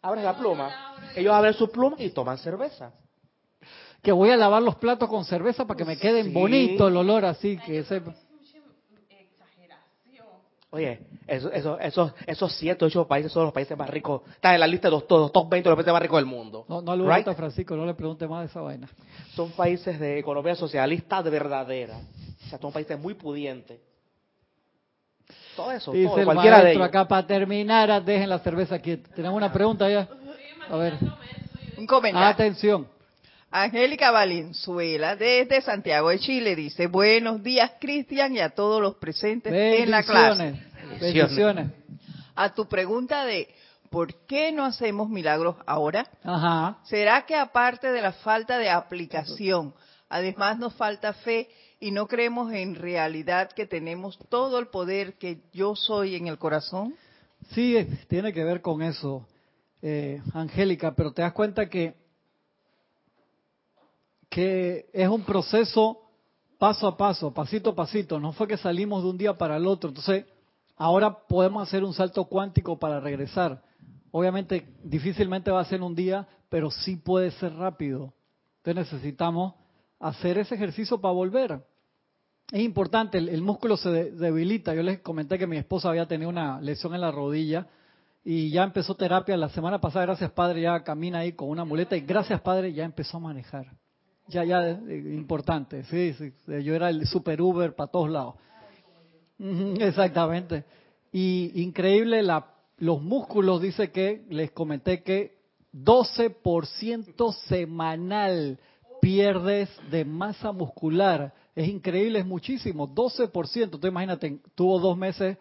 [0.00, 2.92] abres la pluma, ellos abren su pluma y toman cerveza
[4.04, 6.32] que voy a lavar los platos con cerveza para que me queden sí.
[6.32, 8.02] bonito el olor así que ese
[10.70, 14.22] Oye, esos eso, eso, esos siete, ocho países son los países más ricos.
[14.34, 16.26] Están en la lista de los, los top 20 de los países más ricos del
[16.26, 16.64] mundo.
[16.68, 17.28] No, no le right?
[17.28, 18.88] a Francisco, no le pregunte más de esa vaina.
[19.36, 21.96] Son países de economía socialista de verdadera.
[22.44, 23.78] O sea, son países muy pudientes.
[25.56, 26.82] Todo eso, Dice todo, el cualquiera de ellos.
[26.82, 28.96] acá, para terminar, dejen la cerveza aquí.
[28.96, 30.08] Tenemos una pregunta ya.
[30.68, 30.94] A ver.
[31.76, 32.28] Un comentario.
[32.28, 32.88] Atención.
[33.50, 39.52] Angélica Valenzuela, desde Santiago de Chile, dice, buenos días Cristian y a todos los presentes
[39.52, 40.60] en la clase.
[41.00, 41.70] Bendiciones.
[42.34, 43.48] A tu pregunta de
[43.90, 46.04] ¿por qué no hacemos milagros ahora?
[46.24, 46.78] Ajá.
[46.82, 49.72] ¿Será que aparte de la falta de aplicación,
[50.08, 51.48] además nos falta fe
[51.84, 56.38] y no creemos en realidad que tenemos todo el poder que yo soy en el
[56.38, 56.94] corazón?
[57.50, 57.76] Sí,
[58.08, 59.26] tiene que ver con eso,
[59.82, 61.94] eh, Angélica, pero te das cuenta que
[64.30, 66.00] que es un proceso
[66.58, 68.18] paso a paso, pasito a pasito.
[68.18, 69.90] No fue que salimos de un día para el otro.
[69.90, 70.24] Entonces,
[70.76, 73.62] ahora podemos hacer un salto cuántico para regresar.
[74.10, 78.14] Obviamente, difícilmente va a ser un día, pero sí puede ser rápido.
[78.62, 79.52] Entonces necesitamos
[80.00, 81.60] hacer ese ejercicio para volver.
[82.54, 84.76] Es importante, el, el músculo se de, debilita.
[84.76, 87.66] Yo les comenté que mi esposa había tenido una lesión en la rodilla
[88.22, 90.04] y ya empezó terapia la semana pasada.
[90.04, 93.72] Gracias, Padre, ya camina ahí con una muleta y gracias, Padre, ya empezó a manejar.
[94.28, 98.36] Ya, ya, importante, sí, sí, yo era el super Uber para todos lados.
[99.80, 100.64] Exactamente.
[101.10, 105.40] Y increíble, la, los músculos, dice que, les comenté que
[105.72, 108.60] 12% semanal
[109.00, 111.34] pierdes de masa muscular.
[111.54, 113.78] Es increíble, es muchísimo, 12%.
[113.78, 115.38] Tú imagínate, tuvo dos meses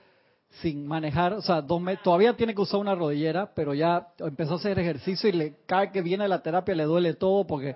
[0.62, 4.54] sin manejar, o sea, dos meses, todavía tiene que usar una rodillera, pero ya empezó
[4.54, 7.76] a hacer ejercicio y le cae que viene la terapia, le duele todo porque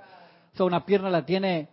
[0.54, 1.70] o sea, una pierna la tiene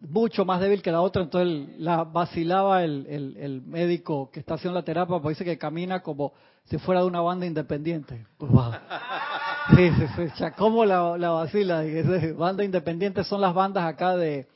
[0.00, 4.54] mucho más débil que la otra, entonces la vacilaba el, el, el, médico que está
[4.54, 6.32] haciendo la terapia, porque dice que camina como
[6.64, 8.26] si fuera de una banda independiente.
[8.38, 8.72] Wow.
[9.74, 10.44] Sí, sí, sí.
[10.58, 11.82] ¿Cómo la, la vacila?
[12.36, 14.46] Banda independiente son las bandas acá de...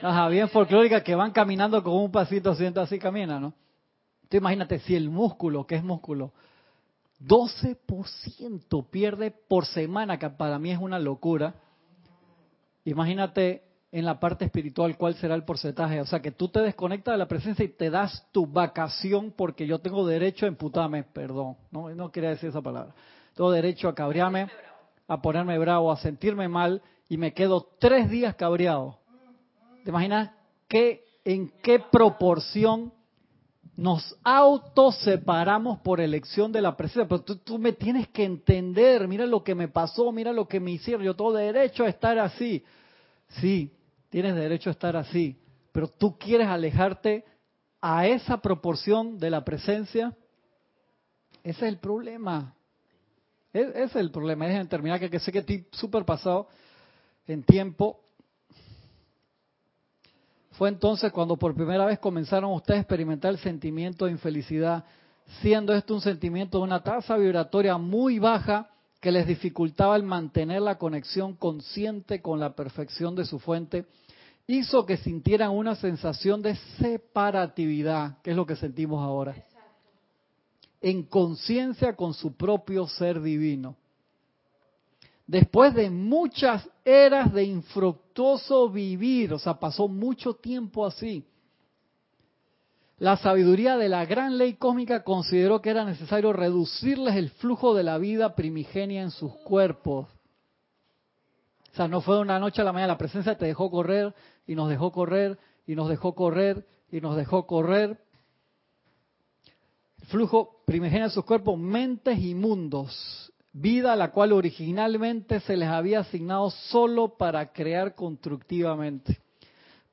[0.00, 3.52] Ajá, bien folclóricas que van caminando con un pasito siento así camina, ¿no?
[4.28, 6.32] Tú imagínate si el músculo, que es músculo,
[7.20, 11.54] 12% pierde por semana, que para mí es una locura.
[12.84, 16.00] Imagínate en la parte espiritual cuál será el porcentaje.
[16.00, 19.66] O sea, que tú te desconectas de la presencia y te das tu vacación porque
[19.66, 22.94] yo tengo derecho a emputarme, perdón, no, no quería decir esa palabra.
[23.34, 24.48] Tengo derecho a cabrearme,
[25.08, 28.98] a ponerme bravo, a sentirme mal y me quedo tres días cabreado.
[29.88, 30.30] ¿Te imaginas
[30.68, 32.92] qué, en qué proporción
[33.74, 37.08] nos autoseparamos por elección de la presencia.
[37.08, 40.60] Pero tú, tú, me tienes que entender, mira lo que me pasó, mira lo que
[40.60, 42.62] me hicieron, yo tengo derecho a estar así.
[43.40, 43.72] Sí,
[44.10, 45.40] tienes derecho a estar así,
[45.72, 47.24] pero tú quieres alejarte
[47.80, 50.14] a esa proporción de la presencia.
[51.42, 52.54] Ese es el problema.
[53.54, 54.48] Ese es el problema.
[54.48, 56.46] Es terminar que, que sé que estoy súper pasado
[57.26, 58.02] en tiempo
[60.58, 64.84] fue entonces cuando por primera vez comenzaron ustedes a experimentar el sentimiento de infelicidad,
[65.40, 68.68] siendo esto un sentimiento de una tasa vibratoria muy baja
[69.00, 73.86] que les dificultaba el mantener la conexión consciente con la perfección de su fuente,
[74.48, 79.36] hizo que sintieran una sensación de separatividad, que es lo que sentimos ahora,
[80.80, 83.76] en conciencia con su propio ser divino
[85.28, 91.24] después de muchas eras de infructuoso vivir, o sea, pasó mucho tiempo así.
[92.98, 97.84] La sabiduría de la gran ley cósmica consideró que era necesario reducirles el flujo de
[97.84, 100.08] la vida primigenia en sus cuerpos.
[101.72, 104.12] O sea, no fue de una noche a la mañana, la presencia te dejó correr
[104.46, 108.00] y nos dejó correr y nos dejó correr y nos dejó correr.
[110.00, 115.68] El flujo primigenio en sus cuerpos, mentes y mundos vida la cual originalmente se les
[115.68, 119.20] había asignado solo para crear constructivamente.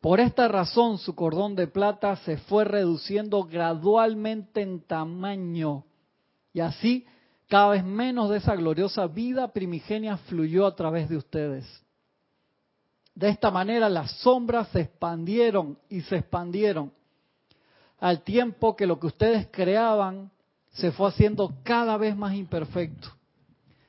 [0.01, 5.83] Por esta razón su cordón de plata se fue reduciendo gradualmente en tamaño
[6.53, 7.05] y así
[7.47, 11.65] cada vez menos de esa gloriosa vida primigenia fluyó a través de ustedes.
[13.15, 16.91] De esta manera las sombras se expandieron y se expandieron
[17.99, 20.29] al tiempo que lo que ustedes creaban
[20.73, 23.14] se fue haciendo cada vez más imperfecto.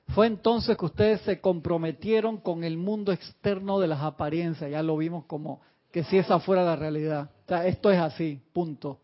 [0.09, 4.97] Fue entonces que ustedes se comprometieron con el mundo externo de las apariencias, ya lo
[4.97, 7.31] vimos como que si esa fuera la realidad.
[7.65, 8.99] Esto es así, punto.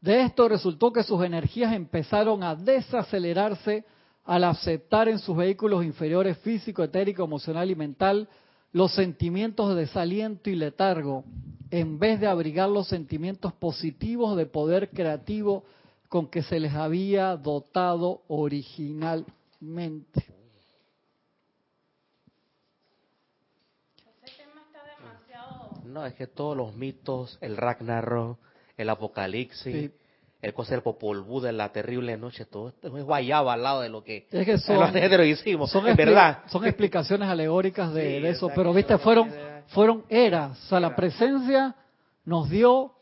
[0.00, 3.84] De esto resultó que sus energías empezaron a desacelerarse
[4.24, 8.28] al aceptar en sus vehículos inferiores físico, etérico, emocional y mental
[8.72, 11.24] los sentimientos de desaliento y letargo,
[11.70, 15.64] en vez de abrigar los sentimientos positivos de poder creativo
[16.08, 20.26] con que se les había dotado originalmente.
[25.84, 28.38] No, es que todos los mitos, el Ragnarok,
[28.76, 29.90] el Apocalipsis,
[30.40, 33.88] el cosa del Popol Vuh la terrible noche, todo esto es guayaba al lado de
[33.88, 36.44] lo que, es que son, hicimos, son verdad.
[36.46, 39.32] Son explicaciones alegóricas de, eso, pero viste, fueron,
[39.68, 41.74] fueron eras, o sea, la presencia
[42.24, 42.97] nos dio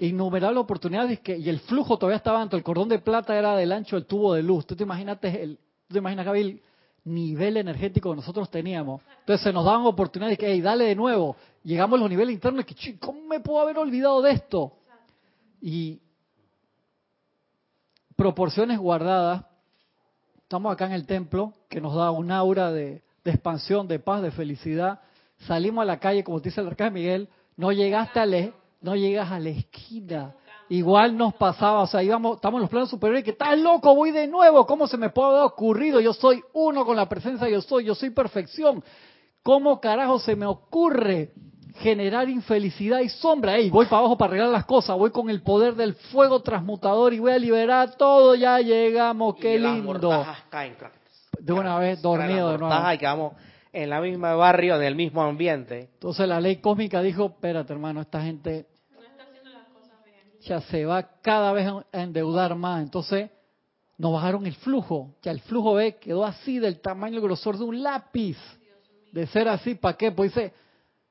[0.00, 3.96] innumerables oportunidades y el flujo todavía estaba tanto el cordón de plata era del ancho
[3.96, 4.66] del tubo de luz.
[4.66, 6.60] Tú te imaginas el, te imaginas, el
[7.04, 9.00] nivel energético que nosotros teníamos.
[9.20, 11.36] Entonces se nos daban oportunidades que, hey, dale de nuevo.
[11.62, 14.72] Llegamos a los niveles internos que, ¿cómo me puedo haber olvidado de esto?
[15.60, 16.00] Y
[18.16, 19.44] proporciones guardadas.
[20.42, 24.30] Estamos acá en el templo que nos da un aura de, expansión, de paz, de
[24.30, 25.00] felicidad.
[25.46, 28.52] Salimos a la calle, como te dice el arcángel Miguel, no llegaste a la,
[28.86, 30.34] no llegas a la esquina.
[30.68, 34.12] Igual nos pasaba, o sea, íbamos, estamos en los planos superiores que estás loco, voy
[34.12, 36.00] de nuevo, ¿cómo se me puede haber ocurrido?
[36.00, 38.82] Yo soy uno con la presencia, yo soy, yo soy perfección.
[39.42, 41.32] ¿Cómo carajo se me ocurre
[41.80, 43.56] generar infelicidad y sombra?
[43.56, 47.12] Ey, voy para abajo para arreglar las cosas, voy con el poder del fuego transmutador
[47.12, 50.24] y voy a liberar todo, ya llegamos, qué lindo.
[51.40, 52.92] De una vez dormido de nuevo.
[52.92, 53.34] Y quedamos
[53.72, 55.90] en la misma barrio, en el mismo ambiente.
[55.94, 58.66] Entonces la ley cósmica dijo, espérate hermano, esta gente
[60.46, 62.82] se va cada vez a endeudar más.
[62.82, 63.30] Entonces
[63.98, 67.64] nos bajaron el flujo, ya el flujo B quedó así del tamaño y grosor de
[67.64, 68.36] un lápiz.
[69.12, 70.12] De ser así, ¿para qué?
[70.12, 70.52] Pues dice,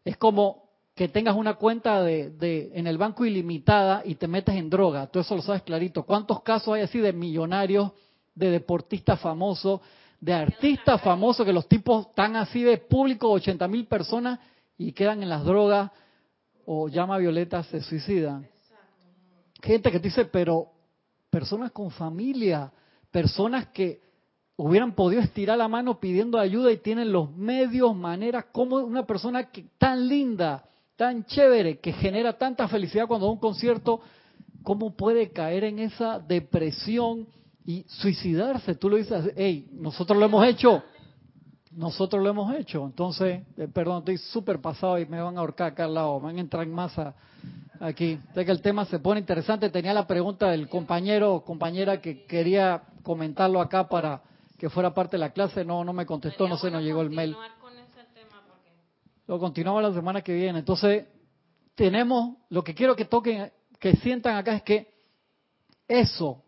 [0.03, 4.55] es como que tengas una cuenta de, de, en el banco ilimitada y te metes
[4.55, 5.07] en droga.
[5.07, 6.03] Tú eso lo sabes clarito.
[6.03, 7.91] ¿Cuántos casos hay así de millonarios,
[8.35, 9.81] de deportistas famosos,
[10.21, 14.39] de artistas famosos que los tipos están así de público, 80 mil personas,
[14.77, 15.91] y quedan en las drogas
[16.65, 18.47] o llama violeta, se suicidan.
[19.61, 20.67] Gente que dice, pero
[21.29, 22.71] personas con familia,
[23.11, 24.01] personas que
[24.57, 29.49] hubieran podido estirar la mano pidiendo ayuda y tienen los medios, maneras, como una persona
[29.51, 30.63] que, tan linda,
[30.95, 34.01] tan chévere, que genera tanta felicidad cuando da un concierto,
[34.63, 37.27] ¿cómo puede caer en esa depresión?
[37.65, 38.75] y suicidarse.
[38.75, 40.83] Tú lo dices, hey, nosotros lo hemos hecho.
[41.71, 42.85] Nosotros lo hemos hecho.
[42.85, 46.19] Entonces, eh, perdón, estoy súper pasado y me van a ahorcar acá al lado.
[46.19, 47.15] Me van a entrar en masa
[47.79, 48.19] aquí.
[48.33, 49.69] Sé que el tema se pone interesante.
[49.69, 54.21] Tenía la pregunta del compañero o compañera que quería comentarlo acá para
[54.57, 55.63] que fuera parte de la clase.
[55.65, 57.35] No, no me contestó, no sé, no llegó el mail.
[59.27, 60.59] Lo continuamos la semana que viene.
[60.59, 61.05] Entonces,
[61.75, 64.93] tenemos, lo que quiero que toquen, que sientan acá es que
[65.87, 66.43] eso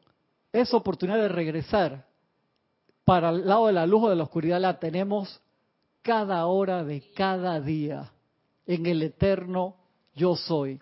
[0.51, 2.06] esa oportunidad de regresar
[3.03, 5.41] para el lado de la luz o de la oscuridad la tenemos
[6.01, 8.11] cada hora de cada día
[8.65, 9.76] en el eterno
[10.15, 10.80] yo soy.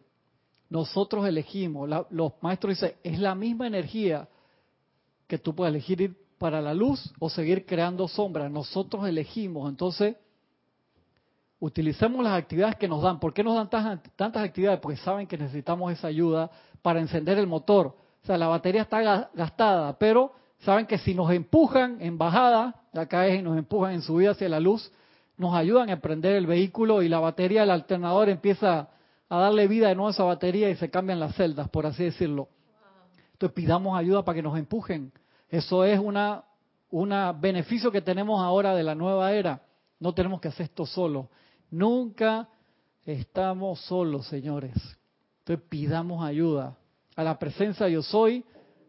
[0.69, 4.27] Nosotros elegimos, los maestros dicen, es la misma energía
[5.27, 8.51] que tú puedes elegir ir para la luz o seguir creando sombras.
[8.51, 10.15] Nosotros elegimos, entonces
[11.59, 13.19] utilicemos las actividades que nos dan.
[13.19, 14.79] ¿Por qué nos dan tantas, tantas actividades?
[14.79, 16.49] Porque saben que necesitamos esa ayuda
[16.81, 21.29] para encender el motor o sea, la batería está gastada, pero saben que si nos
[21.29, 24.91] empujan en bajada, acá es nos empujan en subida hacia la luz,
[25.37, 28.89] nos ayudan a prender el vehículo y la batería del alternador empieza
[29.37, 32.03] a darle vida de nuevo a esa batería y se cambian las celdas, por así
[32.03, 32.49] decirlo.
[33.33, 35.11] Entonces pidamos ayuda para que nos empujen.
[35.49, 37.09] Eso es un
[37.39, 39.61] beneficio que tenemos ahora de la nueva era.
[39.99, 41.29] No tenemos que hacer esto solo.
[41.71, 42.47] Nunca
[43.05, 44.73] estamos solos, señores.
[45.39, 46.77] Entonces pidamos ayuda
[47.15, 48.43] a la presencia yo soy,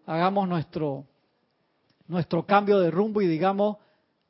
[0.04, 1.04] hagamos nuestro,
[2.08, 3.76] nuestro cambio de rumbo y digamos,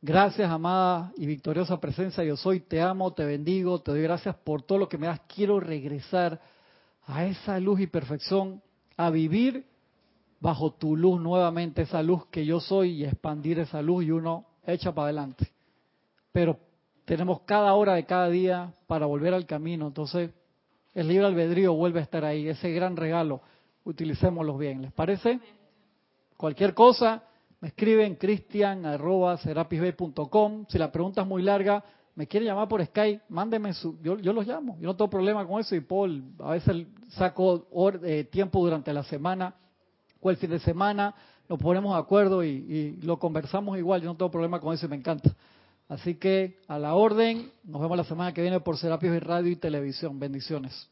[0.07, 4.63] gracias amada y victoriosa presencia yo soy, te amo, te bendigo, te doy gracias por
[4.63, 6.41] todo lo que me das, quiero regresar
[7.07, 8.63] a esa luz y perfección,
[8.97, 9.67] a vivir
[10.39, 14.47] bajo tu luz nuevamente, esa luz que yo soy y expandir esa luz y uno
[14.65, 15.51] echa para adelante.
[16.31, 16.57] Pero
[17.05, 20.31] tenemos cada hora de cada día para volver al camino, entonces
[20.95, 23.41] el libre albedrío vuelve a estar ahí, ese gran regalo,
[23.85, 25.41] utilicémoslo bien, ¿les parece?
[26.37, 27.25] Cualquier cosa,
[27.61, 29.47] me escriben cristian.com.
[30.69, 31.85] Si la pregunta es muy larga,
[32.17, 35.47] me quiere llamar por Skype, mándeme su, yo, yo los llamo, yo no tengo problema
[35.47, 37.69] con eso y Paul a veces saco
[38.03, 39.55] eh, tiempo durante la semana
[40.21, 41.15] o el fin de semana,
[41.49, 44.89] nos ponemos de acuerdo y, lo conversamos igual, yo no tengo problema con eso y
[44.89, 45.31] me encanta.
[45.89, 49.53] Así que a la orden, nos vemos la semana que viene por Serapis y Radio
[49.53, 50.19] y Televisión.
[50.19, 50.89] Bendiciones.